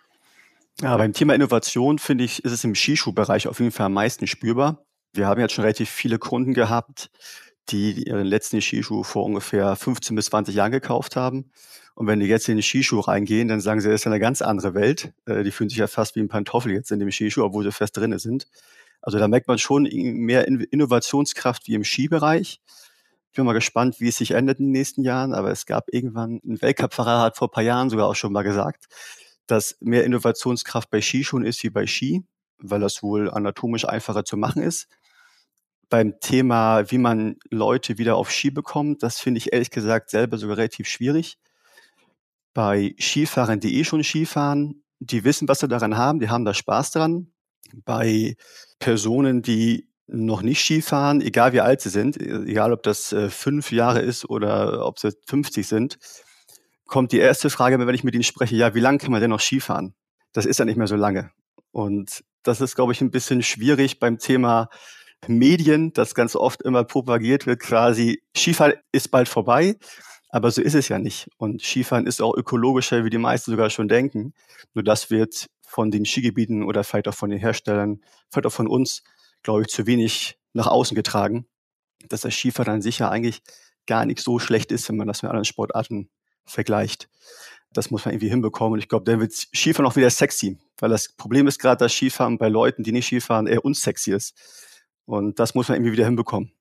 [0.82, 4.28] Ja, beim Thema Innovation finde ich, ist es im Skischuhbereich auf jeden Fall am meisten
[4.28, 4.86] spürbar.
[5.14, 7.10] Wir haben jetzt schon relativ viele Kunden gehabt,
[7.70, 11.52] die ihren letzten Skischuh vor ungefähr 15 bis 20 Jahren gekauft haben.
[11.96, 14.42] Und wenn die jetzt in den Skischuh reingehen, dann sagen sie, das ist eine ganz
[14.42, 15.14] andere Welt.
[15.26, 17.72] Äh, die fühlen sich ja fast wie ein Pantoffel jetzt in dem Skischuh, obwohl sie
[17.72, 18.48] fest drinne sind.
[19.02, 22.62] Also da merkt man schon mehr Innovationskraft wie im Skibereich.
[23.32, 25.34] Ich bin mal gespannt, wie es sich ändert in den nächsten Jahren.
[25.34, 28.44] Aber es gab irgendwann, ein Weltcup-Fahrer hat vor ein paar Jahren sogar auch schon mal
[28.44, 28.86] gesagt,
[29.46, 32.24] dass mehr Innovationskraft bei Skischuhen ist wie bei Ski,
[32.58, 34.88] weil das wohl anatomisch einfacher zu machen ist
[35.90, 40.38] beim Thema, wie man Leute wieder auf Ski bekommt, das finde ich ehrlich gesagt selber
[40.38, 41.38] sogar relativ schwierig.
[42.54, 46.54] Bei Skifahrern, die eh schon Skifahren, die wissen, was sie daran haben, die haben da
[46.54, 47.32] Spaß dran.
[47.86, 48.36] Bei
[48.80, 53.72] Personen, die noch nicht Skifahren, egal wie alt sie sind, egal ob das äh, fünf
[53.72, 55.98] Jahre ist oder ob sie 50 sind,
[56.86, 59.30] kommt die erste Frage, wenn ich mit ihnen spreche, ja, wie lange kann man denn
[59.30, 59.94] noch Skifahren?
[60.32, 61.32] Das ist ja nicht mehr so lange.
[61.72, 64.70] Und das ist, glaube ich, ein bisschen schwierig beim Thema
[65.28, 69.76] Medien, das ganz oft immer propagiert wird, quasi Skifahren ist bald vorbei.
[70.30, 71.30] Aber so ist es ja nicht.
[71.38, 74.34] Und Skifahren ist auch ökologischer, wie die meisten sogar schon denken.
[74.74, 78.68] Nur das wird von den Skigebieten oder vielleicht auch von den Herstellern, vielleicht auch von
[78.68, 79.04] uns,
[79.42, 81.48] glaube ich, zu wenig nach außen getragen.
[82.10, 83.42] Dass das Skifahren an sich ja eigentlich
[83.86, 86.10] gar nicht so schlecht ist, wenn man das mit anderen Sportarten
[86.46, 87.10] vergleicht.
[87.74, 88.74] Das muss man irgendwie hinbekommen.
[88.74, 90.58] Und ich glaube, dann wird Skifahren auch wieder sexy.
[90.78, 94.36] Weil das Problem ist gerade, dass Skifahren bei Leuten, die nicht Skifahren, eher unsexy ist.
[95.08, 96.52] Und das muss man irgendwie wieder hinbekommen.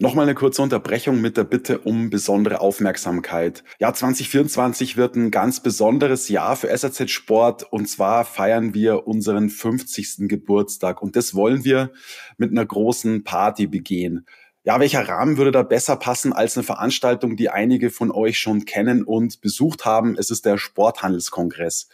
[0.00, 3.64] Nochmal eine kurze Unterbrechung mit der Bitte um besondere Aufmerksamkeit.
[3.80, 9.48] Ja, 2024 wird ein ganz besonderes Jahr für SAZ Sport und zwar feiern wir unseren
[9.48, 10.28] 50.
[10.28, 11.90] Geburtstag und das wollen wir
[12.36, 14.24] mit einer großen Party begehen.
[14.62, 18.66] Ja, welcher Rahmen würde da besser passen als eine Veranstaltung, die einige von euch schon
[18.66, 20.16] kennen und besucht haben?
[20.16, 21.88] Es ist der Sporthandelskongress.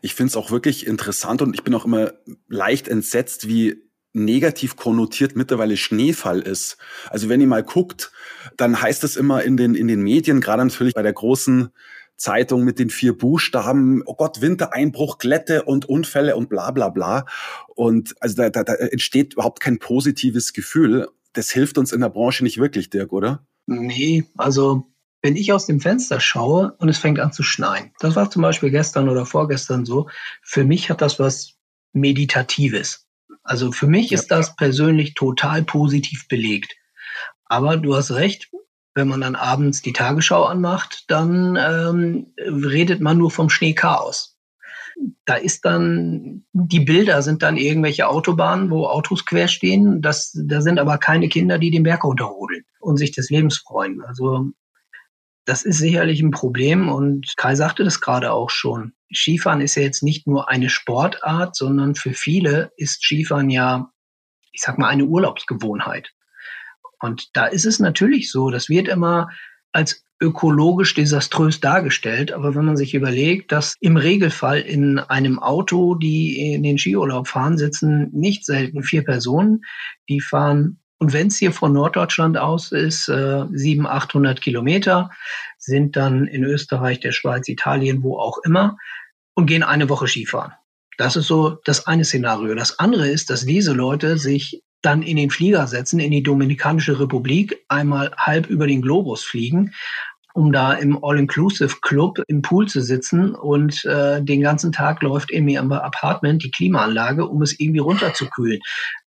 [0.00, 2.12] Ich finde es auch wirklich interessant und ich bin auch immer
[2.48, 6.78] leicht entsetzt, wie negativ konnotiert mittlerweile Schneefall ist.
[7.10, 8.10] Also wenn ihr mal guckt,
[8.56, 11.68] dann heißt es immer in den, in den Medien, gerade natürlich bei der großen
[12.16, 17.26] Zeitung mit den vier Buchstaben, oh Gott, Wintereinbruch, Glätte und Unfälle und bla bla bla.
[17.68, 22.08] Und also da, da, da entsteht überhaupt kein positives Gefühl das hilft uns in der
[22.08, 23.46] Branche nicht wirklich, Dirk, oder?
[23.66, 24.86] Nee, also
[25.22, 28.42] wenn ich aus dem Fenster schaue und es fängt an zu schneien, das war zum
[28.42, 30.08] Beispiel gestern oder vorgestern so,
[30.42, 31.54] für mich hat das was
[31.92, 33.06] Meditatives.
[33.42, 34.18] Also für mich ja.
[34.18, 36.76] ist das persönlich total positiv belegt.
[37.46, 38.50] Aber du hast recht,
[38.94, 44.36] wenn man dann abends die Tagesschau anmacht, dann ähm, redet man nur vom Schneechaos.
[45.24, 50.02] Da ist dann, die Bilder sind dann irgendwelche Autobahnen, wo Autos quer stehen.
[50.02, 54.02] Das, da sind aber keine Kinder, die den Berg runterrodeln und sich des Lebens freuen.
[54.02, 54.50] Also
[55.48, 58.92] das ist sicherlich ein Problem und Kai sagte das gerade auch schon.
[59.10, 63.90] Skifahren ist ja jetzt nicht nur eine Sportart, sondern für viele ist Skifahren ja,
[64.52, 66.12] ich sag mal, eine Urlaubsgewohnheit.
[67.00, 69.30] Und da ist es natürlich so, das wird immer
[69.72, 72.30] als ökologisch desaströs dargestellt.
[72.30, 77.26] Aber wenn man sich überlegt, dass im Regelfall in einem Auto, die in den Skiurlaub
[77.26, 79.62] fahren, sitzen nicht selten vier Personen,
[80.10, 85.10] die fahren und wenn es hier von Norddeutschland aus ist, äh, 700, 800 Kilometer,
[85.56, 88.76] sind dann in Österreich, der Schweiz, Italien, wo auch immer
[89.34, 90.52] und gehen eine Woche Skifahren.
[90.96, 92.54] Das ist so das eine Szenario.
[92.56, 96.98] Das andere ist, dass diese Leute sich dann in den Flieger setzen, in die Dominikanische
[96.98, 99.74] Republik, einmal halb über den Globus fliegen,
[100.38, 105.44] um da im All-Inclusive-Club im Pool zu sitzen und äh, den ganzen Tag läuft in
[105.44, 108.60] mir im Apartment die Klimaanlage, um es irgendwie runterzukühlen.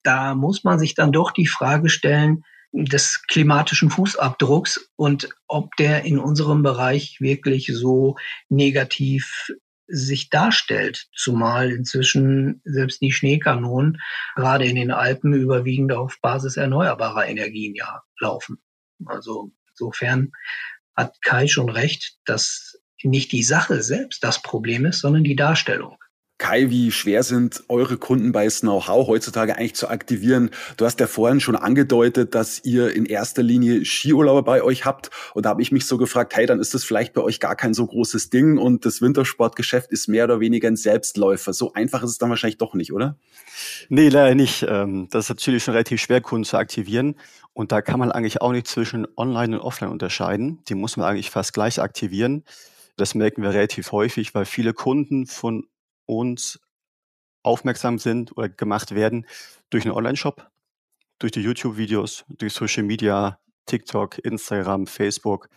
[0.03, 6.05] Da muss man sich dann doch die Frage stellen, des klimatischen Fußabdrucks und ob der
[6.05, 8.17] in unserem Bereich wirklich so
[8.49, 9.53] negativ
[9.87, 13.99] sich darstellt, zumal inzwischen selbst die Schneekanonen
[14.35, 18.59] gerade in den Alpen überwiegend auf Basis erneuerbarer Energien ja laufen.
[19.07, 20.33] Also insofern
[21.01, 25.97] hat Kai schon recht, dass nicht die Sache selbst das Problem ist, sondern die Darstellung.
[26.41, 30.49] Kai, wie schwer sind eure Kunden bei Know-how heutzutage eigentlich zu aktivieren?
[30.79, 35.11] Du hast ja vorhin schon angedeutet, dass ihr in erster Linie Skiurlauber bei euch habt.
[35.35, 37.57] Und da habe ich mich so gefragt, hey, dann ist das vielleicht bei euch gar
[37.57, 41.53] kein so großes Ding und das Wintersportgeschäft ist mehr oder weniger ein Selbstläufer.
[41.53, 43.19] So einfach ist es dann wahrscheinlich doch nicht, oder?
[43.91, 44.65] Nee, leider nicht.
[44.67, 47.17] Ähm, das ist natürlich schon relativ schwer, Kunden zu aktivieren.
[47.53, 50.61] Und da kann man eigentlich auch nicht zwischen Online und Offline unterscheiden.
[50.71, 52.45] Die muss man eigentlich fast gleich aktivieren.
[52.97, 55.67] Das merken wir relativ häufig, weil viele Kunden von
[56.19, 56.61] uns
[57.43, 59.27] aufmerksam sind oder gemacht werden
[59.71, 60.51] durch einen Online-Shop,
[61.19, 65.49] durch die YouTube-Videos, durch Social Media, TikTok, Instagram, Facebook.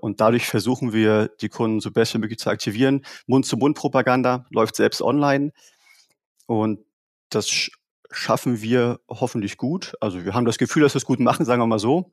[0.00, 3.04] Und dadurch versuchen wir, die Kunden so best wie möglich zu aktivieren.
[3.26, 5.52] Mund-zu-Mund-Propaganda läuft selbst online.
[6.46, 6.80] Und
[7.28, 7.70] das
[8.10, 9.94] schaffen wir hoffentlich gut.
[10.00, 12.12] Also wir haben das Gefühl, dass wir es gut machen, sagen wir mal so.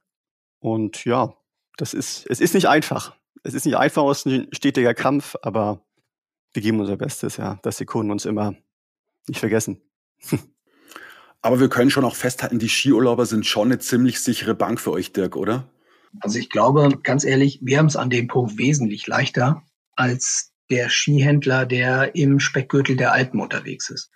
[0.60, 1.34] Und ja,
[1.78, 3.16] das ist, es ist nicht einfach.
[3.44, 5.87] Es ist nicht einfach, es ist ein stetiger Kampf, aber
[6.54, 8.56] wir geben unser Bestes, ja, dass die Kunden uns immer
[9.28, 9.82] nicht vergessen.
[11.42, 14.92] Aber wir können schon auch festhalten, die Skiurlauber sind schon eine ziemlich sichere Bank für
[14.92, 15.70] euch, Dirk, oder?
[16.20, 19.64] Also ich glaube, ganz ehrlich, wir haben es an dem Punkt wesentlich leichter
[19.96, 24.12] als der Skihändler, der im Speckgürtel der Alpen unterwegs ist.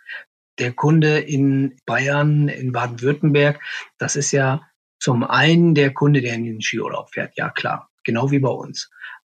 [0.60, 3.62] Der Kunde in Bayern, in Baden-Württemberg,
[3.98, 4.62] das ist ja
[5.00, 8.90] zum einen der Kunde, der in den Skiurlaub fährt, ja klar, genau wie bei uns.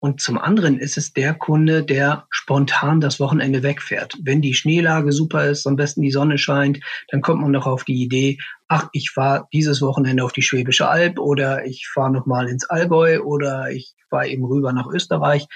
[0.04, 4.18] Und zum anderen ist es der Kunde, der spontan das Wochenende wegfährt.
[4.20, 7.84] Wenn die Schneelage super ist, am besten die Sonne scheint, dann kommt man doch auf
[7.84, 12.48] die Idee, ach, ich fahre dieses Wochenende auf die Schwäbische Alb oder ich fahre nochmal
[12.48, 15.46] ins Allgäu oder ich fahre eben rüber nach Österreich.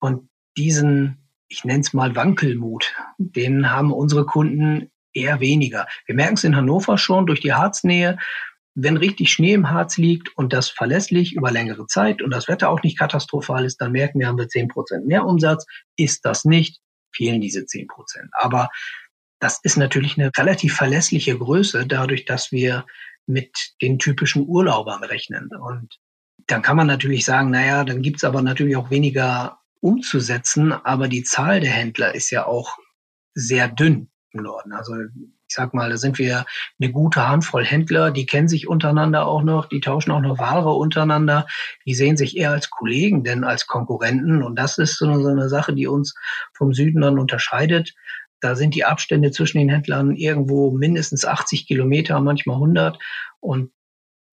[0.00, 1.18] Und diesen,
[1.48, 5.86] ich nenne es mal Wankelmut, den haben unsere Kunden eher weniger.
[6.06, 8.16] Wir merken es in Hannover schon durch die Harznähe
[8.74, 12.70] wenn richtig Schnee im Harz liegt und das verlässlich über längere Zeit und das Wetter
[12.70, 15.64] auch nicht katastrophal ist, dann merken wir, haben wir zehn Prozent mehr Umsatz.
[15.96, 16.80] Ist das nicht,
[17.12, 18.30] fehlen diese zehn Prozent.
[18.32, 18.68] Aber
[19.38, 22.84] das ist natürlich eine relativ verlässliche Größe, dadurch, dass wir
[23.26, 25.50] mit den typischen Urlaubern rechnen.
[25.54, 25.98] Und
[26.46, 31.22] dann kann man natürlich sagen, naja, dann gibt's aber natürlich auch weniger umzusetzen, aber die
[31.22, 32.78] Zahl der Händler ist ja auch
[33.34, 34.72] sehr dünn im Norden.
[34.72, 34.94] Also
[35.54, 36.46] ich sag mal, da sind wir
[36.80, 40.72] eine gute Handvoll Händler, die kennen sich untereinander auch noch, die tauschen auch noch Ware
[40.72, 41.46] untereinander,
[41.86, 44.42] die sehen sich eher als Kollegen, denn als Konkurrenten.
[44.42, 46.16] Und das ist so eine Sache, die uns
[46.54, 47.94] vom Süden dann unterscheidet.
[48.40, 52.98] Da sind die Abstände zwischen den Händlern irgendwo mindestens 80 Kilometer, manchmal 100.
[53.38, 53.70] Und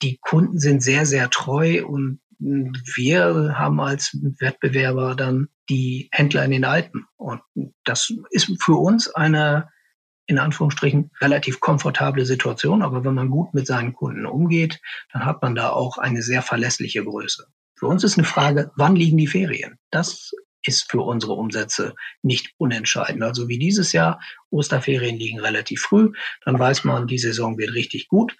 [0.01, 6.51] die Kunden sind sehr, sehr treu und wir haben als Wettbewerber dann die Händler in
[6.51, 7.05] den Alpen.
[7.15, 7.41] Und
[7.84, 9.69] das ist für uns eine
[10.27, 12.81] in Anführungsstrichen relativ komfortable Situation.
[12.81, 14.79] Aber wenn man gut mit seinen Kunden umgeht,
[15.12, 17.47] dann hat man da auch eine sehr verlässliche Größe.
[17.75, 19.79] Für uns ist eine Frage, wann liegen die Ferien?
[19.89, 20.31] Das
[20.63, 23.23] ist für unsere Umsätze nicht unentscheidend.
[23.23, 24.19] Also wie dieses Jahr,
[24.51, 26.12] Osterferien liegen relativ früh,
[26.45, 28.38] dann weiß man, die Saison wird richtig gut.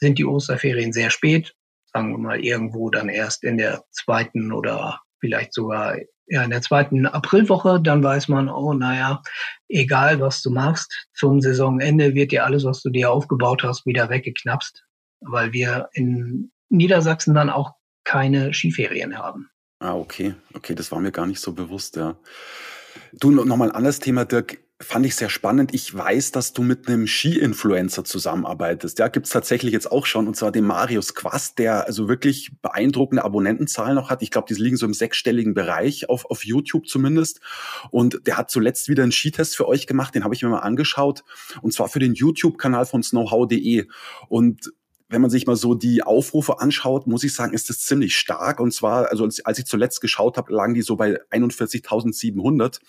[0.00, 1.54] sind die Osterferien sehr spät,
[1.92, 5.96] sagen wir mal irgendwo dann erst in der zweiten oder vielleicht sogar
[6.30, 9.20] ja, in der zweiten Aprilwoche, dann weiß man, oh, naja,
[9.68, 14.08] egal was du machst, zum Saisonende wird dir alles, was du dir aufgebaut hast, wieder
[14.08, 14.84] weggeknapst,
[15.20, 17.72] weil wir in Niedersachsen dann auch
[18.04, 19.50] keine Skiferien haben.
[19.80, 20.34] Ah, okay.
[20.54, 22.16] Okay, das war mir gar nicht so bewusst, ja.
[23.12, 25.74] Du, nochmal ein anderes Thema, Dirk fand ich sehr spannend.
[25.74, 28.98] Ich weiß, dass du mit einem Ski-Influencer zusammenarbeitest.
[28.98, 33.22] Ja, gibt's tatsächlich jetzt auch schon, und zwar den Marius Quast, der also wirklich beeindruckende
[33.22, 34.22] Abonnentenzahlen noch hat.
[34.22, 37.40] Ich glaube, die liegen so im sechsstelligen Bereich, auf, auf YouTube zumindest.
[37.90, 40.60] Und der hat zuletzt wieder einen Skitest für euch gemacht, den habe ich mir mal
[40.60, 41.24] angeschaut.
[41.60, 43.86] Und zwar für den YouTube-Kanal von snowhow.de.
[44.28, 44.72] Und
[45.10, 48.60] wenn man sich mal so die Aufrufe anschaut, muss ich sagen, ist das ziemlich stark.
[48.60, 52.80] Und zwar, also als, als ich zuletzt geschaut habe, lagen die so bei 41.700.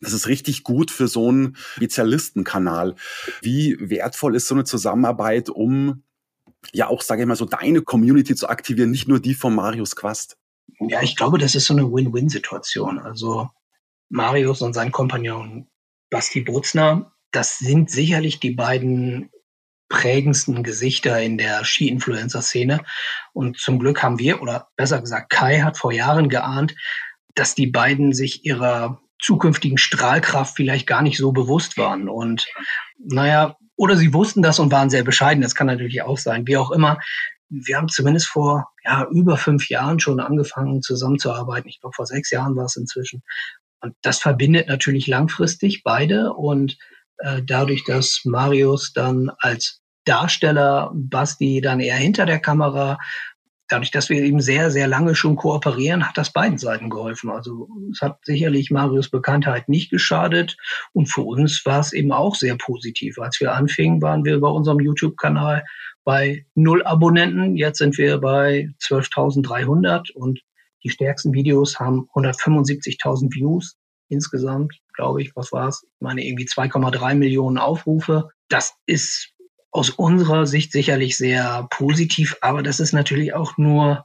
[0.00, 2.94] Das ist richtig gut für so einen Spezialistenkanal.
[3.42, 6.04] Wie wertvoll ist so eine Zusammenarbeit, um
[6.72, 9.96] ja auch, sage ich mal, so deine Community zu aktivieren, nicht nur die von Marius
[9.96, 10.36] Quast?
[10.80, 12.98] Ja, ich glaube, das ist so eine Win-Win-Situation.
[12.98, 13.48] Also
[14.08, 15.68] Marius und sein Kompagnon
[16.10, 19.30] Basti Brutzner, das sind sicherlich die beiden
[19.88, 22.84] prägendsten Gesichter in der Ski-Influencer-Szene.
[23.32, 26.74] Und zum Glück haben wir, oder besser gesagt, Kai hat vor Jahren geahnt,
[27.34, 32.08] dass die beiden sich ihrer zukünftigen Strahlkraft vielleicht gar nicht so bewusst waren.
[32.08, 32.46] Und
[32.98, 35.42] naja, oder sie wussten das und waren sehr bescheiden.
[35.42, 36.46] Das kann natürlich auch sein.
[36.46, 36.98] Wie auch immer.
[37.48, 41.68] Wir haben zumindest vor ja, über fünf Jahren schon angefangen zusammenzuarbeiten.
[41.68, 43.22] Ich glaube, vor sechs Jahren war es inzwischen.
[43.80, 46.32] Und das verbindet natürlich langfristig beide.
[46.32, 46.76] Und
[47.18, 52.98] äh, dadurch, dass Marius dann als Darsteller, Basti dann eher hinter der Kamera
[53.68, 57.30] dadurch, dass wir eben sehr, sehr lange schon kooperieren, hat das beiden Seiten geholfen.
[57.30, 60.56] Also es hat sicherlich Marius Bekanntheit nicht geschadet
[60.92, 63.18] und für uns war es eben auch sehr positiv.
[63.18, 65.64] Als wir anfingen, waren wir bei unserem YouTube-Kanal
[66.04, 67.56] bei null Abonnenten.
[67.56, 70.40] Jetzt sind wir bei 12.300 und
[70.82, 73.76] die stärksten Videos haben 175.000 Views
[74.08, 75.34] insgesamt, glaube ich.
[75.36, 75.82] Was war es?
[75.84, 78.30] Ich meine irgendwie 2,3 Millionen Aufrufe.
[78.48, 79.34] Das ist
[79.70, 84.04] aus unserer Sicht sicherlich sehr positiv, aber das ist natürlich auch nur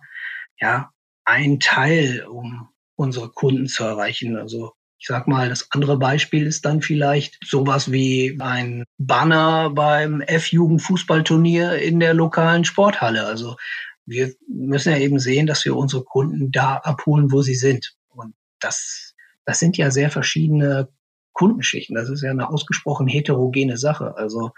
[0.60, 0.91] ja
[1.26, 4.38] ein Teil, um unsere Kunden zu erreichen.
[4.38, 4.73] Also
[5.04, 11.76] ich sag mal, das andere Beispiel ist dann vielleicht sowas wie ein Banner beim F-Jugend-Fußballturnier
[11.76, 13.26] in der lokalen Sporthalle.
[13.26, 13.58] Also
[14.06, 17.95] wir müssen ja eben sehen, dass wir unsere Kunden da abholen, wo sie sind.
[18.08, 19.13] Und das,
[19.45, 20.88] das sind ja sehr verschiedene
[21.34, 21.95] Kundenschichten.
[21.95, 24.15] Das ist ja eine ausgesprochen heterogene Sache.
[24.15, 24.52] Also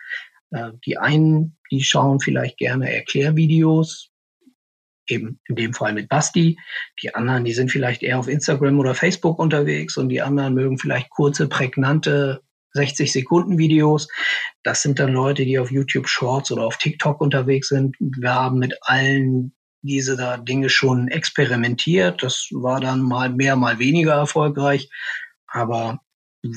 [0.51, 4.11] äh, die einen, die schauen vielleicht gerne Erklärvideos,
[5.07, 6.57] eben in dem Fall mit Basti.
[7.01, 10.77] Die anderen, die sind vielleicht eher auf Instagram oder Facebook unterwegs und die anderen mögen
[10.77, 12.41] vielleicht kurze, prägnante
[12.73, 14.07] 60 Sekunden Videos.
[14.63, 17.95] Das sind dann Leute, die auf YouTube Shorts oder auf TikTok unterwegs sind.
[17.99, 22.21] Wir haben mit allen diese da Dinge schon experimentiert.
[22.23, 24.89] Das war dann mal mehr, mal weniger erfolgreich.
[25.47, 25.99] Aber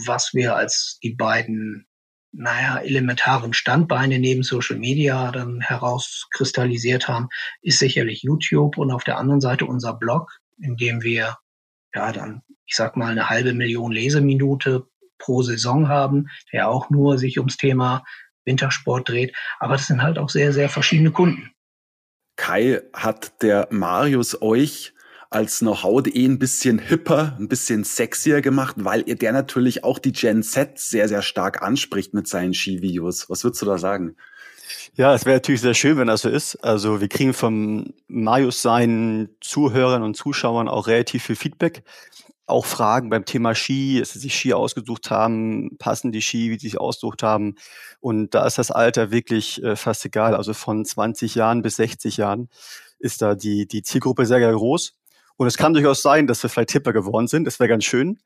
[0.07, 1.87] was wir als die beiden
[2.33, 7.29] naja, elementaren Standbeine neben Social Media dann herauskristallisiert haben,
[7.62, 11.38] ist sicherlich YouTube und auf der anderen Seite unser Blog, in dem wir
[11.95, 14.87] ja dann, ich sag mal, eine halbe Million Leseminute
[15.19, 18.05] pro Saison haben, der auch nur sich ums Thema
[18.45, 19.35] Wintersport dreht.
[19.59, 21.53] Aber das sind halt auch sehr, sehr verschiedene Kunden.
[22.37, 24.95] Kai, hat der Marius euch
[25.31, 30.43] als Know-how.de ein bisschen hipper, ein bisschen sexier gemacht, weil der natürlich auch die Gen
[30.43, 33.29] Z sehr, sehr stark anspricht mit seinen Skivideos.
[33.29, 34.17] Was würdest du da sagen?
[34.95, 36.57] Ja, es wäre natürlich sehr schön, wenn das so ist.
[36.57, 41.85] Also wir kriegen vom Marius seinen Zuhörern und Zuschauern auch relativ viel Feedback.
[42.47, 46.59] Auch Fragen beim Thema Ski, dass sie sich Ski ausgesucht haben, passen die Ski, wie
[46.59, 47.57] sie sich ausgesucht haben.
[48.01, 50.35] Und da ist das Alter wirklich äh, fast egal.
[50.35, 52.49] Also von 20 Jahren bis 60 Jahren
[52.99, 54.97] ist da die, die Zielgruppe sehr, sehr groß.
[55.38, 57.44] Und es kann durchaus sein, dass wir vielleicht Tipper geworden sind.
[57.44, 58.18] Das wäre ganz schön,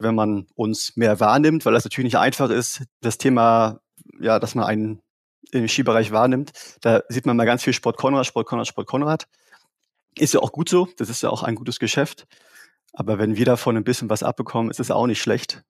[0.00, 2.82] wenn man uns mehr wahrnimmt, weil das natürlich nicht einfach ist.
[3.00, 3.80] Das Thema,
[4.18, 5.00] ja, dass man einen
[5.52, 9.28] im Skibereich wahrnimmt, da sieht man mal ganz viel Sport Konrad, Sport Konrad, Sport Konrad.
[10.18, 10.88] Ist ja auch gut so.
[10.96, 12.26] Das ist ja auch ein gutes Geschäft.
[12.92, 15.62] Aber wenn wir davon ein bisschen was abbekommen, ist es auch nicht schlecht.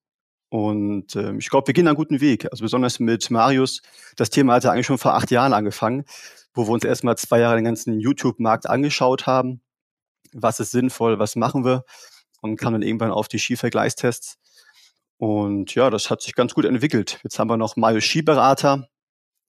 [0.49, 2.51] Und äh, ich glaube, wir gehen einen guten Weg.
[2.51, 3.83] Also besonders mit Marius.
[4.17, 6.05] Das Thema hat ja eigentlich schon vor acht Jahren angefangen,
[6.55, 9.61] wo wir uns erstmal zwei Jahre den ganzen YouTube-Markt angeschaut haben
[10.33, 11.85] was ist sinnvoll, was machen wir
[12.41, 14.39] und kam dann irgendwann auf die Skivergleichstests.
[15.19, 17.21] Und ja, das hat sich ganz gut entwickelt.
[17.23, 18.89] Jetzt haben wir noch Mario Skiberater,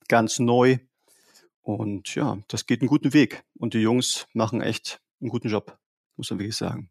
[0.07, 0.79] ganz neu.
[1.61, 3.43] Und ja, das geht einen guten Weg.
[3.57, 5.77] Und die Jungs machen echt einen guten Job,
[6.17, 6.89] muss man wirklich sagen.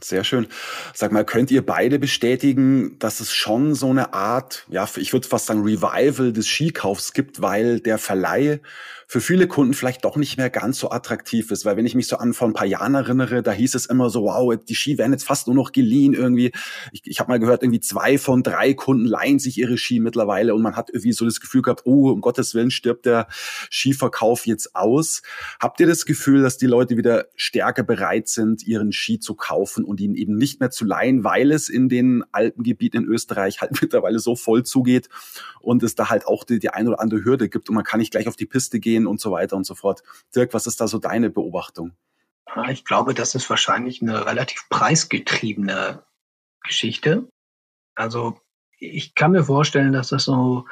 [0.00, 0.46] Sehr schön.
[0.94, 5.26] Sag mal, könnt ihr beide bestätigen, dass es schon so eine Art, ja, ich würde
[5.26, 8.60] fast sagen, Revival des Skikaufs gibt, weil der Verleih
[9.08, 11.64] für viele Kunden vielleicht doch nicht mehr ganz so attraktiv ist.
[11.64, 14.10] Weil wenn ich mich so an vor ein paar Jahren erinnere, da hieß es immer
[14.10, 16.50] so, wow, die Ski werden jetzt fast nur noch geliehen irgendwie.
[16.92, 20.54] Ich, ich habe mal gehört, irgendwie zwei von drei Kunden leihen sich ihre Ski mittlerweile
[20.54, 23.28] und man hat irgendwie so das Gefühl gehabt, oh, um Gottes Willen stirbt der
[23.70, 25.22] Skiverkauf jetzt aus.
[25.60, 29.55] Habt ihr das Gefühl, dass die Leute wieder stärker bereit sind, ihren Ski zu kaufen
[29.56, 33.72] und ihn eben nicht mehr zu leihen, weil es in den Alpengebieten in Österreich halt
[33.80, 35.08] mittlerweile so voll zugeht
[35.60, 38.00] und es da halt auch die, die ein oder andere Hürde gibt und man kann
[38.00, 40.02] nicht gleich auf die Piste gehen und so weiter und so fort.
[40.34, 41.92] Dirk, was ist da so deine Beobachtung?
[42.70, 46.02] Ich glaube, das ist wahrscheinlich eine relativ preisgetriebene
[46.62, 47.28] Geschichte.
[47.94, 48.40] Also
[48.78, 50.66] ich kann mir vorstellen, dass das so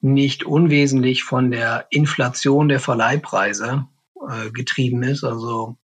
[0.00, 3.86] nicht unwesentlich von der Inflation der Verleihpreise
[4.28, 5.24] äh, getrieben ist.
[5.24, 5.78] Also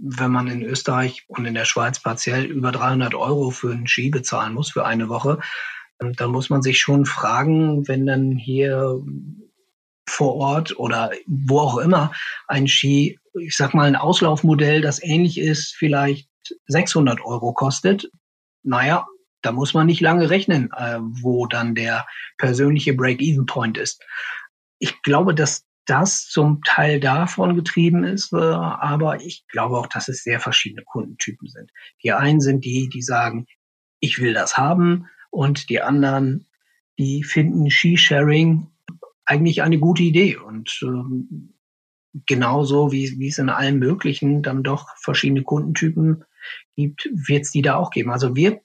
[0.00, 4.10] wenn man in Österreich und in der Schweiz partiell über 300 Euro für einen Ski
[4.10, 5.38] bezahlen muss für eine Woche,
[5.98, 9.00] dann muss man sich schon fragen, wenn dann hier
[10.08, 12.12] vor Ort oder wo auch immer
[12.48, 16.28] ein Ski, ich sag mal ein Auslaufmodell, das ähnlich ist, vielleicht
[16.66, 18.10] 600 Euro kostet.
[18.62, 19.06] Naja,
[19.42, 24.02] da muss man nicht lange rechnen, äh, wo dann der persönliche Break-Even-Point ist.
[24.78, 30.08] Ich glaube, dass das zum Teil davon getrieben ist, äh, aber ich glaube auch, dass
[30.08, 31.70] es sehr verschiedene Kundentypen sind.
[32.02, 33.46] Die einen sind die, die sagen,
[34.00, 36.46] ich will das haben und die anderen,
[36.98, 38.68] die finden Skisharing
[39.24, 41.54] eigentlich eine gute Idee und ähm,
[42.26, 46.24] genauso wie, wie es in allen möglichen dann doch verschiedene Kundentypen
[46.76, 48.10] gibt, wird es die da auch geben.
[48.10, 48.60] Also wir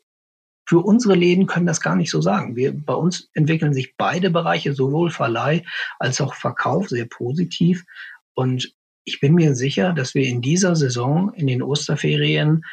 [0.67, 2.55] für unsere Läden können das gar nicht so sagen.
[2.57, 5.63] Wir, bei uns entwickeln sich beide Bereiche, sowohl Verleih
[5.97, 7.85] als auch Verkauf, sehr positiv.
[8.33, 8.73] Und
[9.05, 12.63] ich bin mir sicher, dass wir in dieser Saison, in den Osterferien,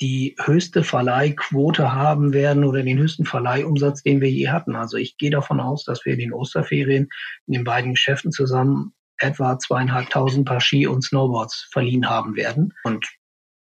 [0.00, 4.76] die höchste Verleihquote haben werden oder den höchsten Verleihumsatz, den wir je hatten.
[4.76, 7.08] Also ich gehe davon aus, dass wir in den Osterferien
[7.46, 12.74] in den beiden Geschäften zusammen etwa zweieinhalbtausend Paar Ski und Snowboards verliehen haben werden.
[12.84, 13.06] Und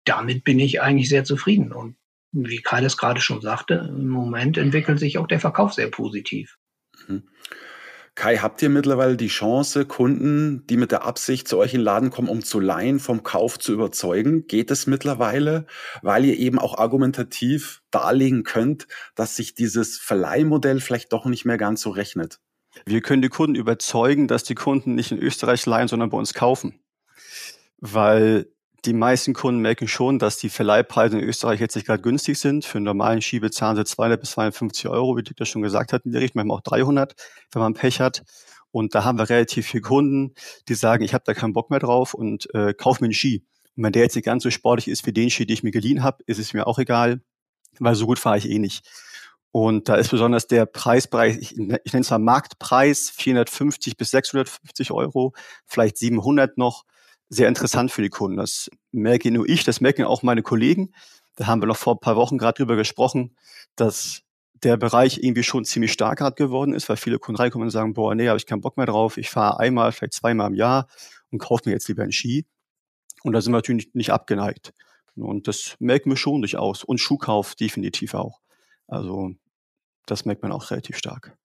[0.06, 1.74] damit bin ich eigentlich sehr zufrieden.
[1.74, 1.98] Und
[2.34, 6.58] wie Kai das gerade schon sagte, im Moment entwickelt sich auch der Verkauf sehr positiv.
[7.08, 7.24] Mhm.
[8.16, 11.86] Kai, habt ihr mittlerweile die Chance, Kunden, die mit der Absicht zu euch in den
[11.86, 14.46] Laden kommen, um zu leihen, vom Kauf zu überzeugen?
[14.46, 15.66] Geht es mittlerweile,
[16.04, 21.58] weil ihr eben auch argumentativ darlegen könnt, dass sich dieses Verleihmodell vielleicht doch nicht mehr
[21.58, 22.40] ganz so rechnet?
[22.86, 26.36] Wir können die Kunden überzeugen, dass die Kunden nicht in Österreich leihen, sondern bei uns
[26.36, 26.80] kaufen.
[27.78, 28.53] Weil
[28.86, 32.66] die meisten Kunden merken schon, dass die Verleihpreise in Österreich jetzt nicht gerade günstig sind.
[32.66, 35.94] Für einen normalen Ski bezahlen sie 200 bis 250 Euro, wie Dick das schon gesagt
[35.94, 37.16] hat in der Richtung, manchmal auch 300,
[37.52, 38.24] wenn man Pech hat.
[38.72, 40.34] Und da haben wir relativ viele Kunden,
[40.68, 43.46] die sagen, ich habe da keinen Bock mehr drauf und äh, kauf mir einen Ski.
[43.76, 45.72] Und wenn der jetzt nicht ganz so sportlich ist wie den Ski, den ich mir
[45.72, 47.22] geliehen habe, ist es mir auch egal,
[47.80, 48.84] weil so gut fahre ich eh nicht.
[49.52, 54.92] Und da ist besonders der Preisbereich, ich, ich nenne es mal Marktpreis, 450 bis 650
[54.92, 55.34] Euro,
[55.68, 56.86] vielleicht 700 noch,
[57.34, 58.38] sehr interessant für die Kunden.
[58.38, 60.94] Das merke nur ich, das merken auch meine Kollegen.
[61.36, 63.36] Da haben wir noch vor ein paar Wochen gerade drüber gesprochen,
[63.76, 64.22] dass
[64.64, 67.94] der Bereich irgendwie schon ziemlich stark gerade geworden ist, weil viele Kunden reinkommen und sagen,
[67.94, 69.18] boah, nee, habe ich keinen Bock mehr drauf.
[69.18, 70.88] Ich fahre einmal, vielleicht zweimal im Jahr
[71.32, 72.46] und kaufe mir jetzt lieber einen Ski.
[73.24, 74.74] Und da sind wir natürlich nicht abgeneigt.
[75.16, 76.84] Und das merken wir schon durchaus.
[76.84, 78.40] Und Schuhkauf definitiv auch.
[78.88, 79.32] Also
[80.06, 81.38] das merkt man auch relativ stark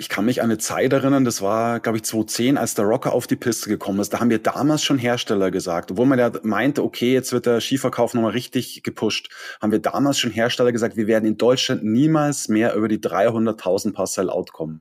[0.00, 3.12] ich kann mich an eine Zeit erinnern, das war, glaube ich, 2010, als der Rocker
[3.12, 4.14] auf die Piste gekommen ist.
[4.14, 7.60] Da haben wir damals schon Hersteller gesagt, obwohl man ja meinte, okay, jetzt wird der
[7.60, 9.28] Skiverkauf nochmal richtig gepusht,
[9.60, 13.92] haben wir damals schon Hersteller gesagt, wir werden in Deutschland niemals mehr über die 300.000
[13.92, 14.80] Paar Sell-Out kommen.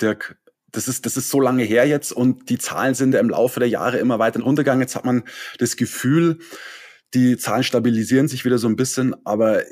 [0.00, 0.38] Dirk,
[0.70, 3.58] das ist, das ist so lange her jetzt und die Zahlen sind ja im Laufe
[3.58, 4.80] der Jahre immer weiter in Untergang.
[4.80, 5.24] Jetzt hat man
[5.58, 6.38] das Gefühl,
[7.14, 9.62] die Zahlen stabilisieren sich wieder so ein bisschen, aber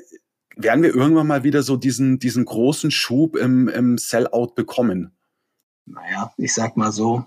[0.57, 5.12] werden wir irgendwann mal wieder so diesen, diesen großen Schub im, im Sellout bekommen?
[5.86, 7.24] Naja, ich sag mal so,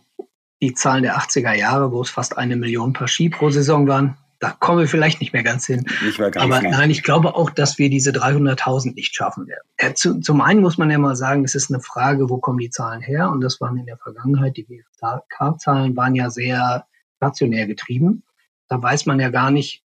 [0.62, 4.18] die Zahlen der 80er Jahre, wo es fast eine Million Paar Ski pro Saison waren,
[4.40, 5.86] da kommen wir vielleicht nicht mehr ganz hin.
[6.18, 6.70] Ganz Aber nah.
[6.70, 9.64] nein, ich glaube auch, dass wir diese 300.000 nicht schaffen werden.
[9.78, 12.58] Äh, zu, zum einen muss man ja mal sagen, es ist eine Frage, wo kommen
[12.58, 13.30] die Zahlen her?
[13.30, 16.86] Und das waren in der Vergangenheit, die WFK-Zahlen waren ja sehr
[17.18, 18.24] stationär getrieben.
[18.68, 19.83] Da weiß man ja gar nicht,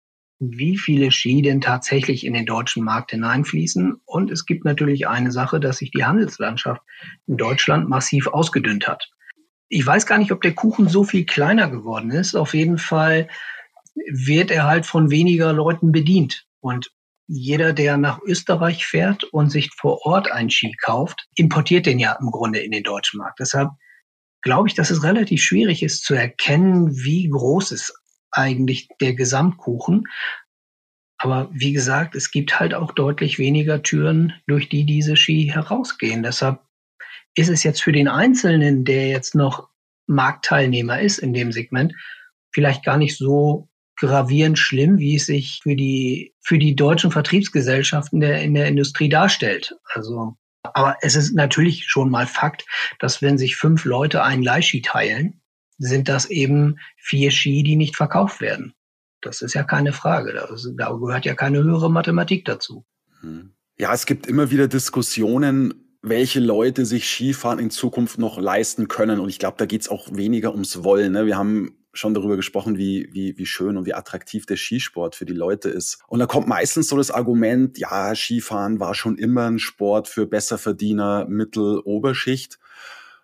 [0.51, 4.01] wie viele Ski denn tatsächlich in den deutschen Markt hineinfließen.
[4.05, 6.82] Und es gibt natürlich eine Sache, dass sich die Handelslandschaft
[7.28, 9.09] in Deutschland massiv ausgedünnt hat.
[9.68, 12.34] Ich weiß gar nicht, ob der Kuchen so viel kleiner geworden ist.
[12.34, 13.28] Auf jeden Fall
[14.11, 16.45] wird er halt von weniger Leuten bedient.
[16.61, 16.90] Und
[17.28, 22.18] jeder, der nach Österreich fährt und sich vor Ort einen Ski kauft, importiert den ja
[22.20, 23.38] im Grunde in den deutschen Markt.
[23.38, 23.70] Deshalb
[24.43, 27.95] glaube ich, dass es relativ schwierig ist zu erkennen, wie groß ist
[28.33, 30.09] eigentlich der Gesamtkuchen.
[31.18, 36.22] Aber wie gesagt, es gibt halt auch deutlich weniger Türen, durch die diese Ski herausgehen.
[36.22, 36.61] Deshalb
[37.35, 39.68] ist es jetzt für den Einzelnen, der jetzt noch
[40.07, 41.95] Marktteilnehmer ist in dem Segment,
[42.51, 48.20] vielleicht gar nicht so gravierend schlimm, wie es sich für die, für die deutschen Vertriebsgesellschaften
[48.20, 49.76] der, in der Industrie darstellt.
[49.95, 52.66] Also, aber es ist natürlich schon mal Fakt,
[52.99, 55.41] dass wenn sich fünf Leute einen Leihski teilen,
[55.87, 58.74] sind das eben vier Ski, die nicht verkauft werden.
[59.20, 60.33] Das ist ja keine Frage.
[60.33, 62.85] Das, da gehört ja keine höhere Mathematik dazu.
[63.20, 63.53] Hm.
[63.78, 69.20] Ja, es gibt immer wieder Diskussionen, welche Leute sich Skifahren in Zukunft noch leisten können.
[69.20, 71.12] Und ich glaube, da geht's auch weniger ums Wollen.
[71.12, 71.26] Ne?
[71.26, 75.26] Wir haben schon darüber gesprochen, wie, wie, wie schön und wie attraktiv der Skisport für
[75.26, 75.99] die Leute ist.
[76.09, 80.26] Und da kommt meistens so das Argument, ja, Skifahren war schon immer ein Sport für
[80.26, 82.59] Besserverdiener, Mittel, Oberschicht.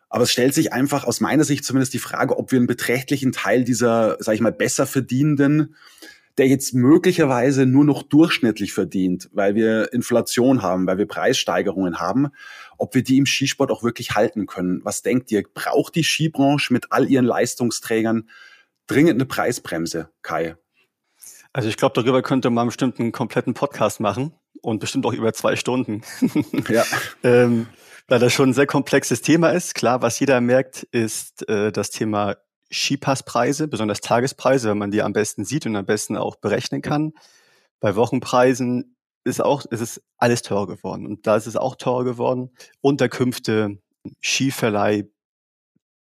[0.09, 3.33] Aber es stellt sich einfach aus meiner Sicht zumindest die Frage, ob wir einen beträchtlichen
[3.33, 5.75] Teil dieser, sage ich mal, Besserverdienenden
[6.39, 12.29] der jetzt möglicherweise nur noch durchschnittlich verdient, weil wir Inflation haben, weil wir Preissteigerungen haben,
[12.79, 14.81] ob wir die im Skisport auch wirklich halten können.
[14.85, 15.43] Was denkt ihr?
[15.43, 18.29] Braucht die Skibranche mit all ihren Leistungsträgern
[18.87, 20.57] dringend eine Preisbremse, Kai?
[21.53, 24.33] Also ich glaube, darüber könnte man bestimmt einen kompletten Podcast machen
[24.63, 26.03] und bestimmt auch über zwei Stunden.
[26.69, 26.85] ja.
[27.25, 27.67] ähm,
[28.09, 29.75] weil das schon ein sehr komplexes Thema ist.
[29.75, 32.37] Klar, was jeder merkt, ist äh, das Thema
[32.71, 37.13] Skipasspreise, besonders Tagespreise, wenn man die am besten sieht und am besten auch berechnen kann.
[37.81, 41.07] Bei Wochenpreisen ist auch, ist es alles teurer geworden.
[41.07, 42.51] Und da ist es auch teurer geworden.
[42.81, 43.79] Unterkünfte,
[44.21, 45.05] Skiverleih,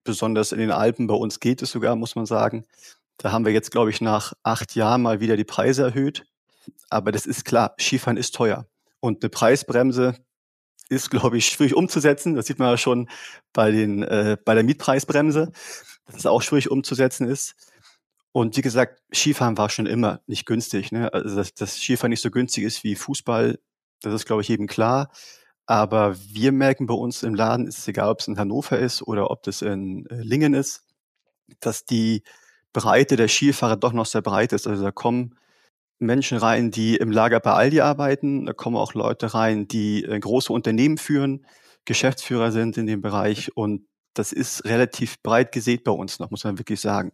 [0.02, 2.64] besonders in den Alpen, bei uns geht es sogar, muss man sagen.
[3.18, 6.24] Da haben wir jetzt, glaube ich, nach acht Jahren mal wieder die Preise erhöht.
[6.88, 8.66] Aber das ist klar, Skifahren ist teuer.
[9.00, 10.16] Und eine Preisbremse
[10.90, 12.34] ist, glaube ich, schwierig umzusetzen.
[12.34, 13.08] Das sieht man ja schon
[13.54, 15.52] bei, den, äh, bei der Mietpreisbremse
[16.10, 17.54] dass es auch schwierig umzusetzen ist.
[18.32, 20.92] Und wie gesagt, Skifahren war schon immer nicht günstig.
[20.92, 21.12] Ne?
[21.12, 23.58] Also dass, dass Skifahren nicht so günstig ist wie Fußball,
[24.02, 25.10] das ist, glaube ich, jedem klar.
[25.66, 29.02] Aber wir merken bei uns im Laden, ist es egal, ob es in Hannover ist
[29.02, 30.84] oder ob das in äh, Lingen ist,
[31.60, 32.22] dass die
[32.72, 34.66] Breite der Skifahrer doch noch sehr breit ist.
[34.66, 35.36] Also da kommen
[36.00, 38.46] Menschen rein, die im Lager bei Aldi arbeiten.
[38.46, 41.46] Da kommen auch Leute rein, die äh, große Unternehmen führen,
[41.84, 46.44] Geschäftsführer sind in dem Bereich und das ist relativ breit gesät bei uns noch, muss
[46.44, 47.12] man wirklich sagen.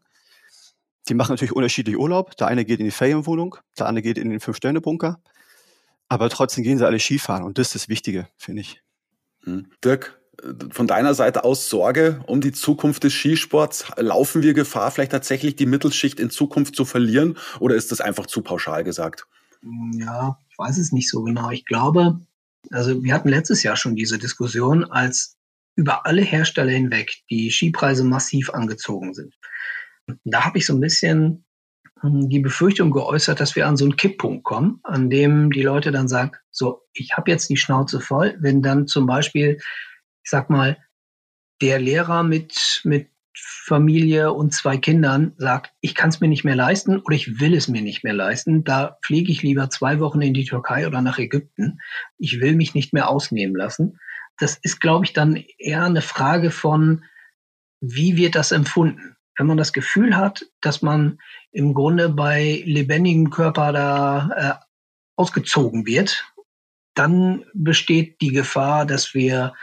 [1.09, 2.37] Die machen natürlich unterschiedlich Urlaub.
[2.37, 5.21] Der eine geht in die Ferienwohnung, der andere geht in den Fünf-Sterne-Bunker.
[6.09, 8.81] Aber trotzdem gehen sie alle Skifahren und das ist das Wichtige, finde ich.
[9.43, 9.71] Hm.
[9.85, 10.21] Dirk,
[10.71, 13.87] von deiner Seite aus Sorge um die Zukunft des Skisports?
[13.97, 18.27] Laufen wir Gefahr, vielleicht tatsächlich die Mittelschicht in Zukunft zu verlieren oder ist das einfach
[18.27, 19.27] zu pauschal gesagt?
[19.93, 21.51] Ja, ich weiß es nicht so genau.
[21.51, 22.21] Ich glaube,
[22.71, 25.37] also wir hatten letztes Jahr schon diese Diskussion, als
[25.77, 29.35] über alle Hersteller hinweg die Skipreise massiv angezogen sind.
[30.25, 31.45] Da habe ich so ein bisschen
[32.01, 35.93] hm, die Befürchtung geäußert, dass wir an so einen Kipppunkt kommen, an dem die Leute
[35.93, 39.59] dann sagen, so, ich habe jetzt die Schnauze voll, wenn dann zum Beispiel,
[40.27, 40.77] ich sag mal,
[41.63, 46.57] der Lehrer mit, mit Familie und zwei Kindern sagt, ich kann es mir nicht mehr
[46.57, 50.21] leisten oder ich will es mir nicht mehr leisten, da fliege ich lieber zwei Wochen
[50.21, 51.81] in die Türkei oder nach Ägypten.
[52.19, 53.99] Ich will mich nicht mehr ausnehmen lassen
[54.39, 57.05] das ist, glaube ich, dann eher eine Frage von,
[57.81, 59.17] wie wird das empfunden?
[59.37, 61.19] Wenn man das Gefühl hat, dass man
[61.53, 64.65] im Grunde bei lebendigem Körper da äh,
[65.17, 66.25] ausgezogen wird,
[66.95, 69.55] dann besteht die Gefahr, dass wir,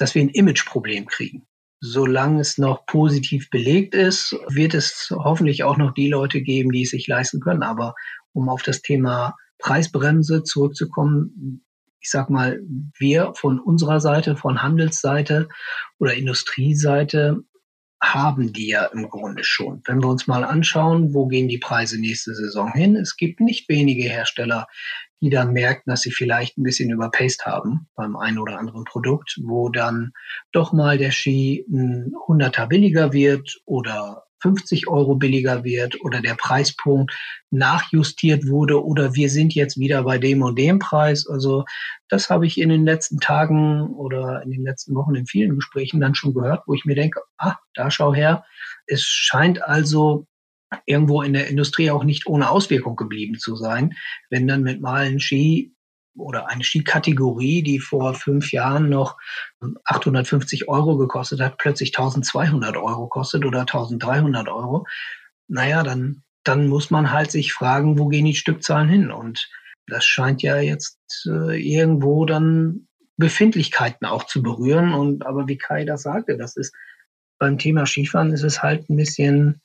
[0.00, 1.46] dass wir ein Imageproblem kriegen.
[1.80, 6.82] Solange es noch positiv belegt ist, wird es hoffentlich auch noch die Leute geben, die
[6.82, 7.62] es sich leisten können.
[7.62, 7.94] Aber
[8.32, 11.62] um auf das Thema Preisbremse zurückzukommen,
[12.00, 12.60] ich sag mal,
[12.98, 15.48] wir von unserer Seite, von Handelsseite
[15.98, 17.42] oder Industrieseite
[18.02, 19.82] haben die ja im Grunde schon.
[19.84, 22.96] Wenn wir uns mal anschauen, wo gehen die Preise nächste Saison hin?
[22.96, 24.66] Es gibt nicht wenige Hersteller,
[25.20, 29.38] die dann merken, dass sie vielleicht ein bisschen überpaced haben beim einen oder anderen Produkt,
[29.42, 30.12] wo dann
[30.52, 36.34] doch mal der Ski ein Hunderter billiger wird oder 50 Euro billiger wird oder der
[36.34, 37.14] Preispunkt
[37.50, 41.26] nachjustiert wurde oder wir sind jetzt wieder bei dem und dem Preis.
[41.26, 41.64] Also
[42.08, 46.00] das habe ich in den letzten Tagen oder in den letzten Wochen in vielen Gesprächen
[46.00, 48.44] dann schon gehört, wo ich mir denke, ah, da schau her.
[48.86, 50.26] Es scheint also
[50.86, 53.94] irgendwo in der Industrie auch nicht ohne Auswirkung geblieben zu sein,
[54.28, 55.74] wenn dann mit malen Ski
[56.16, 59.16] oder eine Skikategorie, die vor fünf Jahren noch
[59.84, 64.86] 850 Euro gekostet hat, plötzlich 1200 Euro kostet oder 1300 Euro.
[65.48, 69.10] Naja, dann, dann muss man halt sich fragen, wo gehen die Stückzahlen hin?
[69.10, 69.48] Und
[69.86, 74.94] das scheint ja jetzt äh, irgendwo dann Befindlichkeiten auch zu berühren.
[74.94, 76.74] Und aber wie Kai das sagte, das ist
[77.38, 79.62] beim Thema Skifahren ist es halt ein bisschen,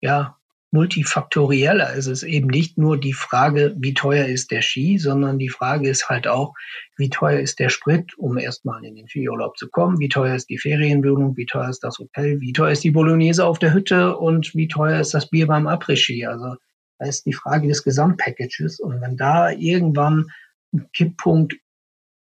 [0.00, 0.39] ja,
[0.72, 1.96] multifaktorieller.
[1.96, 5.88] Es ist eben nicht nur die Frage, wie teuer ist der Ski, sondern die Frage
[5.88, 6.54] ist halt auch,
[6.96, 10.48] wie teuer ist der Sprit, um erstmal in den Skiurlaub zu kommen, wie teuer ist
[10.48, 14.16] die Ferienwohnung, wie teuer ist das Hotel, wie teuer ist die Bolognese auf der Hütte
[14.16, 16.26] und wie teuer ist das Bier beim Après-Ski.
[16.26, 16.56] Also
[16.98, 18.78] da ist die Frage des Gesamtpackages.
[18.78, 20.30] Und wenn da irgendwann
[20.72, 21.56] ein Kipppunkt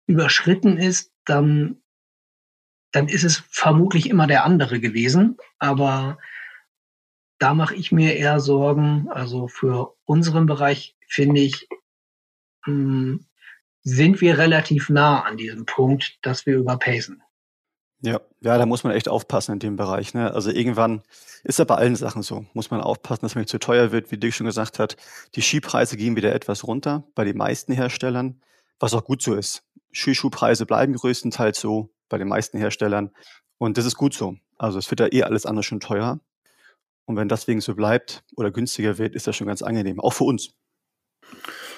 [0.06, 1.78] überschritten ist, dann,
[2.92, 5.38] dann ist es vermutlich immer der andere gewesen.
[5.58, 6.20] Aber
[7.40, 9.08] da mache ich mir eher Sorgen.
[9.10, 11.68] Also für unseren Bereich finde ich,
[12.64, 13.26] hm,
[13.84, 17.22] sind wir relativ nah an diesem Punkt, dass wir überpacen.
[18.02, 20.14] Ja, ja, da muss man echt aufpassen in dem Bereich.
[20.14, 20.34] Ne?
[20.34, 21.02] Also irgendwann
[21.44, 22.46] ist ja bei allen Sachen so.
[22.54, 24.98] Muss man aufpassen, dass man nicht zu teuer wird, wie Dirk schon gesagt hat.
[25.36, 28.42] Die Skipreise gehen wieder etwas runter bei den meisten Herstellern,
[28.80, 29.64] was auch gut so ist.
[29.92, 33.12] Skischuhpreise bleiben größtenteils so bei den meisten Herstellern.
[33.58, 34.36] Und das ist gut so.
[34.58, 36.20] Also es wird ja eh alles andere schon teuer.
[37.06, 40.24] Und wenn deswegen so bleibt oder günstiger wird, ist das schon ganz angenehm, auch für
[40.24, 40.56] uns.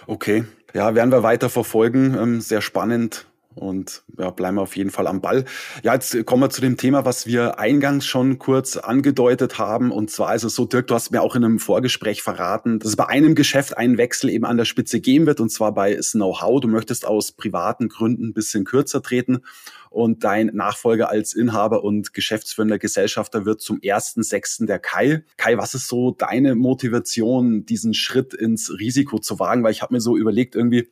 [0.07, 2.15] Okay, ja, werden wir weiter verfolgen.
[2.17, 3.28] Ähm, sehr spannend
[3.58, 5.45] und ja, bleiben wir auf jeden Fall am Ball.
[5.84, 9.91] Ja, jetzt kommen wir zu dem Thema, was wir eingangs schon kurz angedeutet haben.
[9.91, 12.89] Und zwar ist es so, Dirk, du hast mir auch in einem Vorgespräch verraten, dass
[12.89, 15.95] es bei einem Geschäft einen Wechsel eben an der Spitze geben wird, und zwar bei
[15.95, 16.62] Know-how.
[16.62, 19.41] Du möchtest aus privaten Gründen ein bisschen kürzer treten
[19.89, 25.24] und dein Nachfolger als Inhaber und geschäftsführender Gesellschafter wird zum ersten sechsten der Kai.
[25.38, 29.64] Kai, was ist so deine Motivation, diesen Schritt ins Risiko zu wagen?
[29.64, 30.89] Weil ich habe mir so überlegt, irgendwie,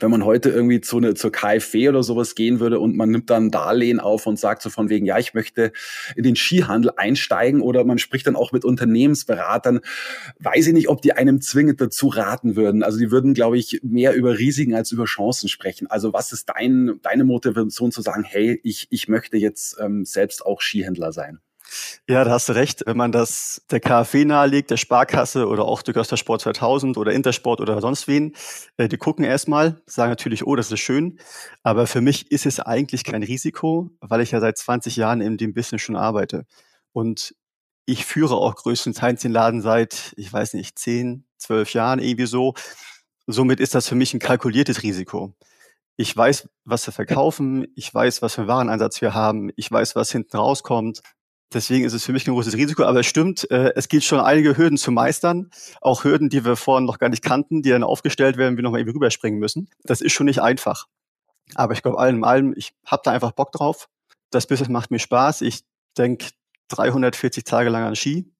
[0.00, 3.30] wenn man heute irgendwie zu eine, zur KfW oder sowas gehen würde und man nimmt
[3.30, 5.72] dann Darlehen auf und sagt so von wegen, ja, ich möchte
[6.16, 9.80] in den Skihandel einsteigen oder man spricht dann auch mit Unternehmensberatern,
[10.38, 12.82] weiß ich nicht, ob die einem zwingend dazu raten würden.
[12.82, 15.86] Also die würden, glaube ich, mehr über Risiken als über Chancen sprechen.
[15.86, 20.44] Also was ist dein, deine Motivation zu sagen, hey, ich, ich möchte jetzt ähm, selbst
[20.44, 21.40] auch Skihändler sein?
[22.08, 22.82] Ja, da hast du recht.
[22.86, 27.12] Wenn man das der KfW nahelegt, der Sparkasse oder auch der Göster Sport 2000 oder
[27.12, 28.34] Intersport oder sonst wen,
[28.76, 31.18] äh, die gucken erstmal, sagen natürlich, oh, das ist schön.
[31.62, 35.36] Aber für mich ist es eigentlich kein Risiko, weil ich ja seit 20 Jahren in
[35.36, 36.46] dem Business schon arbeite.
[36.92, 37.34] Und
[37.86, 42.54] ich führe auch größtenteils den Laden seit, ich weiß nicht, 10, 12 Jahren irgendwie so.
[43.26, 45.34] Somit ist das für mich ein kalkuliertes Risiko.
[45.96, 47.66] Ich weiß, was wir verkaufen.
[47.74, 49.50] Ich weiß, was für einen Wareneinsatz wir haben.
[49.56, 51.02] Ich weiß, was hinten rauskommt.
[51.52, 54.20] Deswegen ist es für mich ein großes Risiko, aber es stimmt, äh, es gilt schon
[54.20, 57.82] einige Hürden zu meistern, auch Hürden, die wir vorhin noch gar nicht kannten, die dann
[57.82, 59.70] aufgestellt werden, wir nochmal irgendwie rüberspringen müssen.
[59.84, 60.84] Das ist schon nicht einfach.
[61.54, 63.88] Aber ich glaube, allem in allem, ich habe da einfach Bock drauf.
[64.30, 65.40] Das Business macht mir Spaß.
[65.40, 65.62] Ich
[65.96, 66.26] denke
[66.68, 68.30] 340 Tage lang an Ski.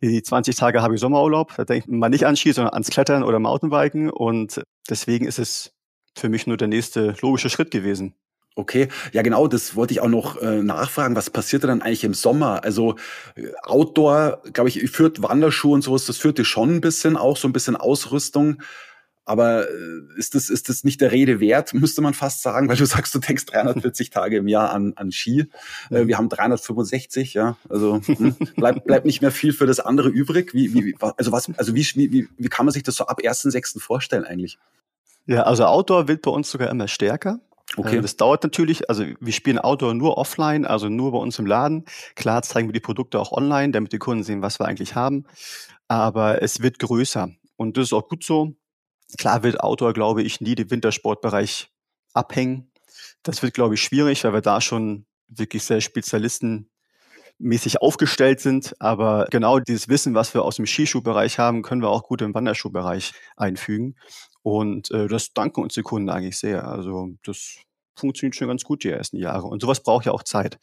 [0.00, 1.54] Die 20 Tage habe ich Sommerurlaub.
[1.56, 4.08] Da denkt man nicht an Ski, sondern ans Klettern oder Mountainbiken.
[4.08, 5.72] Und deswegen ist es
[6.16, 8.14] für mich nur der nächste logische Schritt gewesen.
[8.60, 11.16] Okay, ja genau, das wollte ich auch noch äh, nachfragen.
[11.16, 12.62] Was passierte dann eigentlich im Sommer?
[12.62, 12.96] Also
[13.34, 17.48] äh, Outdoor, glaube ich, führt Wanderschuhe und sowas, das führte schon ein bisschen auch, so
[17.48, 18.62] ein bisschen Ausrüstung.
[19.24, 22.76] Aber äh, ist das, ist das nicht der Rede wert, müsste man fast sagen, weil
[22.76, 25.46] du sagst, du denkst 340 Tage im Jahr an, an Ski.
[25.88, 27.56] Äh, wir haben 365, ja.
[27.70, 30.52] Also hm, bleibt, bleibt nicht mehr viel für das andere übrig.
[30.52, 33.80] Wie, wie, also was, also wie, wie, wie kann man sich das so ab 1.6.
[33.80, 34.58] vorstellen eigentlich?
[35.26, 37.40] Ja, also Outdoor wird bei uns sogar immer stärker.
[37.76, 37.96] Okay.
[37.96, 41.46] Ähm, das dauert natürlich, also wir spielen Outdoor nur offline, also nur bei uns im
[41.46, 41.84] Laden.
[42.16, 45.24] Klar zeigen wir die Produkte auch online, damit die Kunden sehen, was wir eigentlich haben.
[45.88, 47.30] Aber es wird größer.
[47.56, 48.54] Und das ist auch gut so.
[49.18, 51.70] Klar wird Outdoor, glaube ich, nie den Wintersportbereich
[52.12, 52.70] abhängen.
[53.22, 58.74] Das wird, glaube ich, schwierig, weil wir da schon wirklich sehr spezialistenmäßig aufgestellt sind.
[58.80, 62.34] Aber genau dieses Wissen, was wir aus dem Skischuhbereich haben, können wir auch gut im
[62.34, 63.96] Wanderschuhbereich einfügen.
[64.42, 66.66] Und äh, das danken uns die Kunden eigentlich sehr.
[66.66, 67.58] Also das
[67.94, 69.46] funktioniert schon ganz gut die ersten Jahre.
[69.46, 70.58] Und sowas braucht ja auch Zeit.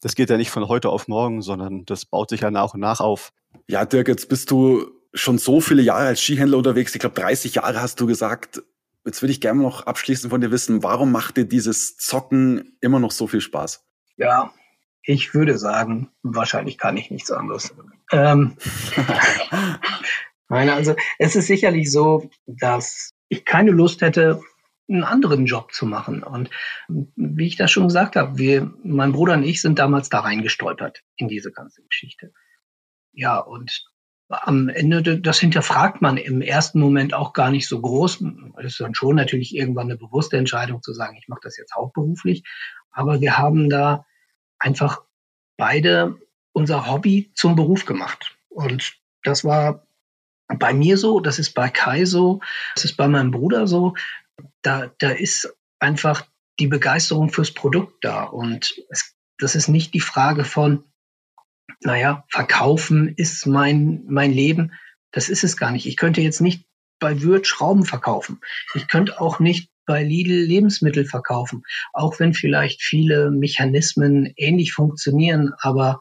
[0.00, 2.80] Das geht ja nicht von heute auf morgen, sondern das baut sich ja nach und
[2.80, 3.32] nach auf.
[3.66, 6.94] Ja, Dirk, jetzt bist du schon so viele Jahre als Skihändler unterwegs.
[6.94, 8.62] Ich glaube, 30 Jahre hast du gesagt.
[9.06, 12.98] Jetzt würde ich gerne noch abschließend von dir wissen, warum macht dir dieses Zocken immer
[12.98, 13.84] noch so viel Spaß?
[14.16, 14.52] Ja,
[15.02, 17.74] ich würde sagen, wahrscheinlich kann ich nichts anderes.
[18.12, 18.56] Ähm,
[20.48, 24.40] Nein, also es ist sicherlich so, dass ich keine Lust hätte,
[24.88, 26.22] einen anderen Job zu machen.
[26.22, 26.50] Und
[26.88, 31.02] wie ich das schon gesagt habe, wir, mein Bruder und ich sind damals da reingestolpert
[31.16, 32.32] in diese ganze Geschichte.
[33.12, 33.84] Ja, und
[34.28, 38.24] am Ende, das hinterfragt man im ersten Moment auch gar nicht so groß.
[38.58, 41.74] Es ist dann schon natürlich irgendwann eine bewusste Entscheidung zu sagen, ich mache das jetzt
[41.74, 42.42] hauptberuflich.
[42.90, 44.06] Aber wir haben da
[44.58, 45.02] einfach
[45.56, 46.18] beide
[46.52, 48.36] unser Hobby zum Beruf gemacht.
[48.48, 49.86] Und das war
[50.48, 52.40] bei mir so, das ist bei Kai so,
[52.74, 53.94] das ist bei meinem Bruder so.
[54.62, 56.26] Da, da ist einfach
[56.58, 58.24] die Begeisterung fürs Produkt da.
[58.24, 60.84] Und es, das ist nicht die Frage von,
[61.80, 64.72] naja, verkaufen ist mein, mein Leben.
[65.12, 65.86] Das ist es gar nicht.
[65.86, 66.66] Ich könnte jetzt nicht
[67.00, 68.40] bei Würth Schrauben verkaufen.
[68.74, 75.52] Ich könnte auch nicht bei Lidl Lebensmittel verkaufen, auch wenn vielleicht viele Mechanismen ähnlich funktionieren,
[75.58, 76.00] aber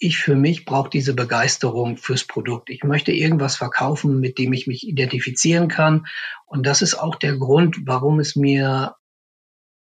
[0.00, 2.70] ich für mich brauche diese Begeisterung fürs Produkt.
[2.70, 6.06] Ich möchte irgendwas verkaufen, mit dem ich mich identifizieren kann.
[6.46, 8.96] Und das ist auch der Grund, warum es mir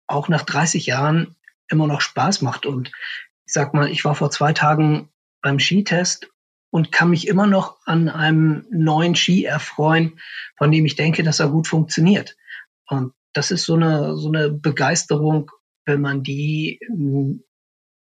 [0.07, 1.35] auch nach 30 Jahren
[1.69, 2.65] immer noch Spaß macht.
[2.65, 2.91] Und
[3.45, 5.09] ich sag mal, ich war vor zwei Tagen
[5.43, 6.31] beim Skitest
[6.71, 10.19] und kann mich immer noch an einem neuen Ski erfreuen,
[10.57, 12.37] von dem ich denke, dass er gut funktioniert.
[12.87, 15.51] Und das ist so eine, so eine Begeisterung,
[15.85, 16.79] wenn man die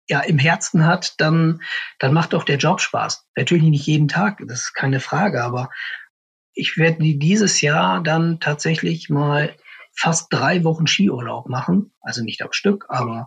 [0.08, 1.60] ja im Herzen hat, dann,
[1.98, 3.26] dann macht auch der Job Spaß.
[3.36, 5.70] Natürlich nicht jeden Tag, das ist keine Frage, aber
[6.52, 9.56] ich werde dieses Jahr dann tatsächlich mal
[9.96, 11.92] fast drei Wochen Skiurlaub machen.
[12.00, 13.26] Also nicht am Stück, aber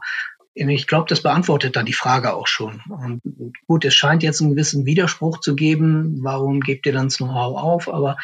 [0.54, 2.82] ich glaube, das beantwortet dann die Frage auch schon.
[2.90, 3.22] Und
[3.68, 6.20] gut, es scheint jetzt einen gewissen Widerspruch zu geben.
[6.24, 7.90] Warum gebt ihr dann das Know-how auf?
[7.90, 8.18] Aber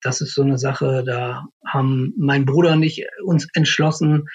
[0.00, 4.28] das ist so eine Sache, da haben mein Bruder und ich uns entschlossen,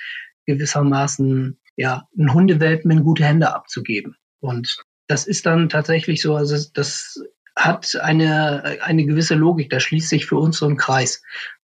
[0.46, 4.16] gewissermaßen ja, ein Hundewelpen in gute Hände abzugeben.
[4.40, 7.22] Und das ist dann tatsächlich so, also das
[7.56, 11.24] hat eine, eine gewisse Logik, da schließt sich für uns so ein Kreis.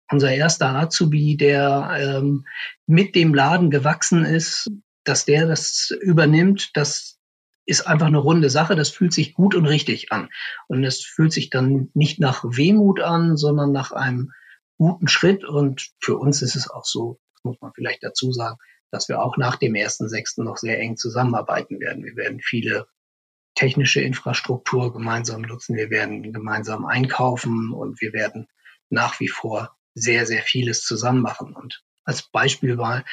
[0.09, 2.45] Unser erster Azubi, der ähm,
[2.85, 4.69] mit dem Laden gewachsen ist,
[5.03, 7.19] dass der das übernimmt, das
[7.65, 8.75] ist einfach eine runde Sache.
[8.75, 10.29] Das fühlt sich gut und richtig an.
[10.67, 14.31] Und es fühlt sich dann nicht nach Wehmut an, sondern nach einem
[14.77, 15.45] guten Schritt.
[15.45, 18.57] Und für uns ist es auch so, das muss man vielleicht dazu sagen,
[18.93, 22.05] dass wir auch nach dem ersten sechsten noch sehr eng zusammenarbeiten werden.
[22.05, 22.85] Wir werden viele
[23.55, 25.75] technische Infrastruktur gemeinsam nutzen.
[25.75, 28.47] Wir werden gemeinsam einkaufen und wir werden
[28.91, 31.55] nach wie vor sehr, sehr vieles zusammen machen.
[31.55, 33.03] Und als Beispiel war,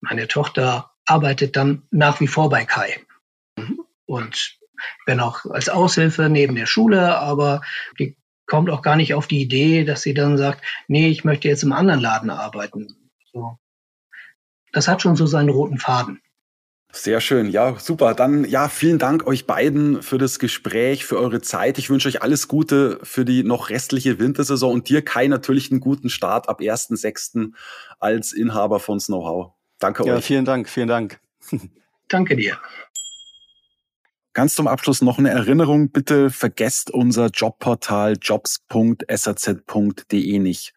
[0.00, 3.00] meine Tochter arbeitet dann nach wie vor bei Kai.
[4.04, 4.58] Und
[5.06, 7.62] wenn auch als Aushilfe neben der Schule, aber
[7.98, 8.14] die
[8.46, 11.62] kommt auch gar nicht auf die Idee, dass sie dann sagt, nee, ich möchte jetzt
[11.62, 13.10] im anderen Laden arbeiten.
[13.32, 13.58] So
[14.72, 16.20] das hat schon so seinen roten Faden.
[16.92, 18.14] Sehr schön, ja, super.
[18.14, 21.78] Dann ja, vielen Dank euch beiden für das Gespräch, für eure Zeit.
[21.78, 25.78] Ich wünsche euch alles Gute für die noch restliche Wintersaison und dir Kai natürlich einen
[25.78, 27.52] guten Start ab 1.6.
[28.00, 29.54] als Inhaber von Snowhow.
[29.78, 30.24] Danke ja, euch.
[30.24, 31.20] Vielen Dank, vielen Dank.
[32.08, 32.58] Danke dir.
[34.32, 35.90] Ganz zum Abschluss noch eine Erinnerung.
[35.90, 40.72] Bitte vergesst unser Jobportal jobs.saz.de nicht.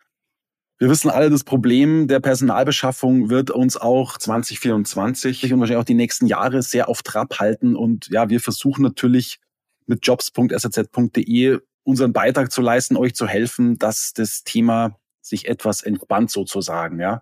[0.83, 5.93] Wir wissen alle, das Problem der Personalbeschaffung wird uns auch 2024 und wahrscheinlich auch die
[5.93, 7.77] nächsten Jahre sehr auf Trab halten.
[7.77, 9.39] Und ja, wir versuchen natürlich
[9.85, 16.31] mit jobs.saz.de unseren Beitrag zu leisten, euch zu helfen, dass das Thema sich etwas entspannt
[16.31, 17.21] sozusagen, ja.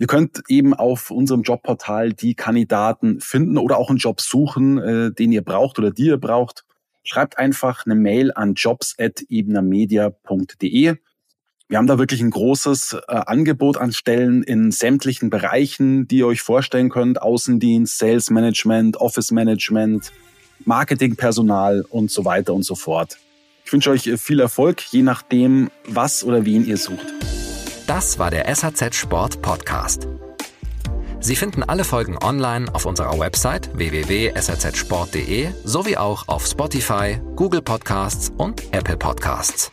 [0.00, 5.12] Ihr könnt eben auf unserem Jobportal die Kandidaten finden oder auch einen Job suchen, äh,
[5.12, 6.64] den ihr braucht oder die ihr braucht.
[7.04, 10.96] Schreibt einfach eine Mail an jobs.ebnermedia.de
[11.68, 16.26] wir haben da wirklich ein großes äh, Angebot an Stellen in sämtlichen Bereichen, die ihr
[16.26, 17.20] euch vorstellen könnt.
[17.20, 20.12] Außendienst, Sales Management, Office Management,
[20.64, 23.18] Marketingpersonal und so weiter und so fort.
[23.64, 27.06] Ich wünsche euch viel Erfolg, je nachdem, was oder wen ihr sucht.
[27.88, 30.06] Das war der SAZ Sport Podcast.
[31.18, 38.32] Sie finden alle Folgen online auf unserer Website www.sazsport.de sowie auch auf Spotify, Google Podcasts
[38.36, 39.72] und Apple Podcasts.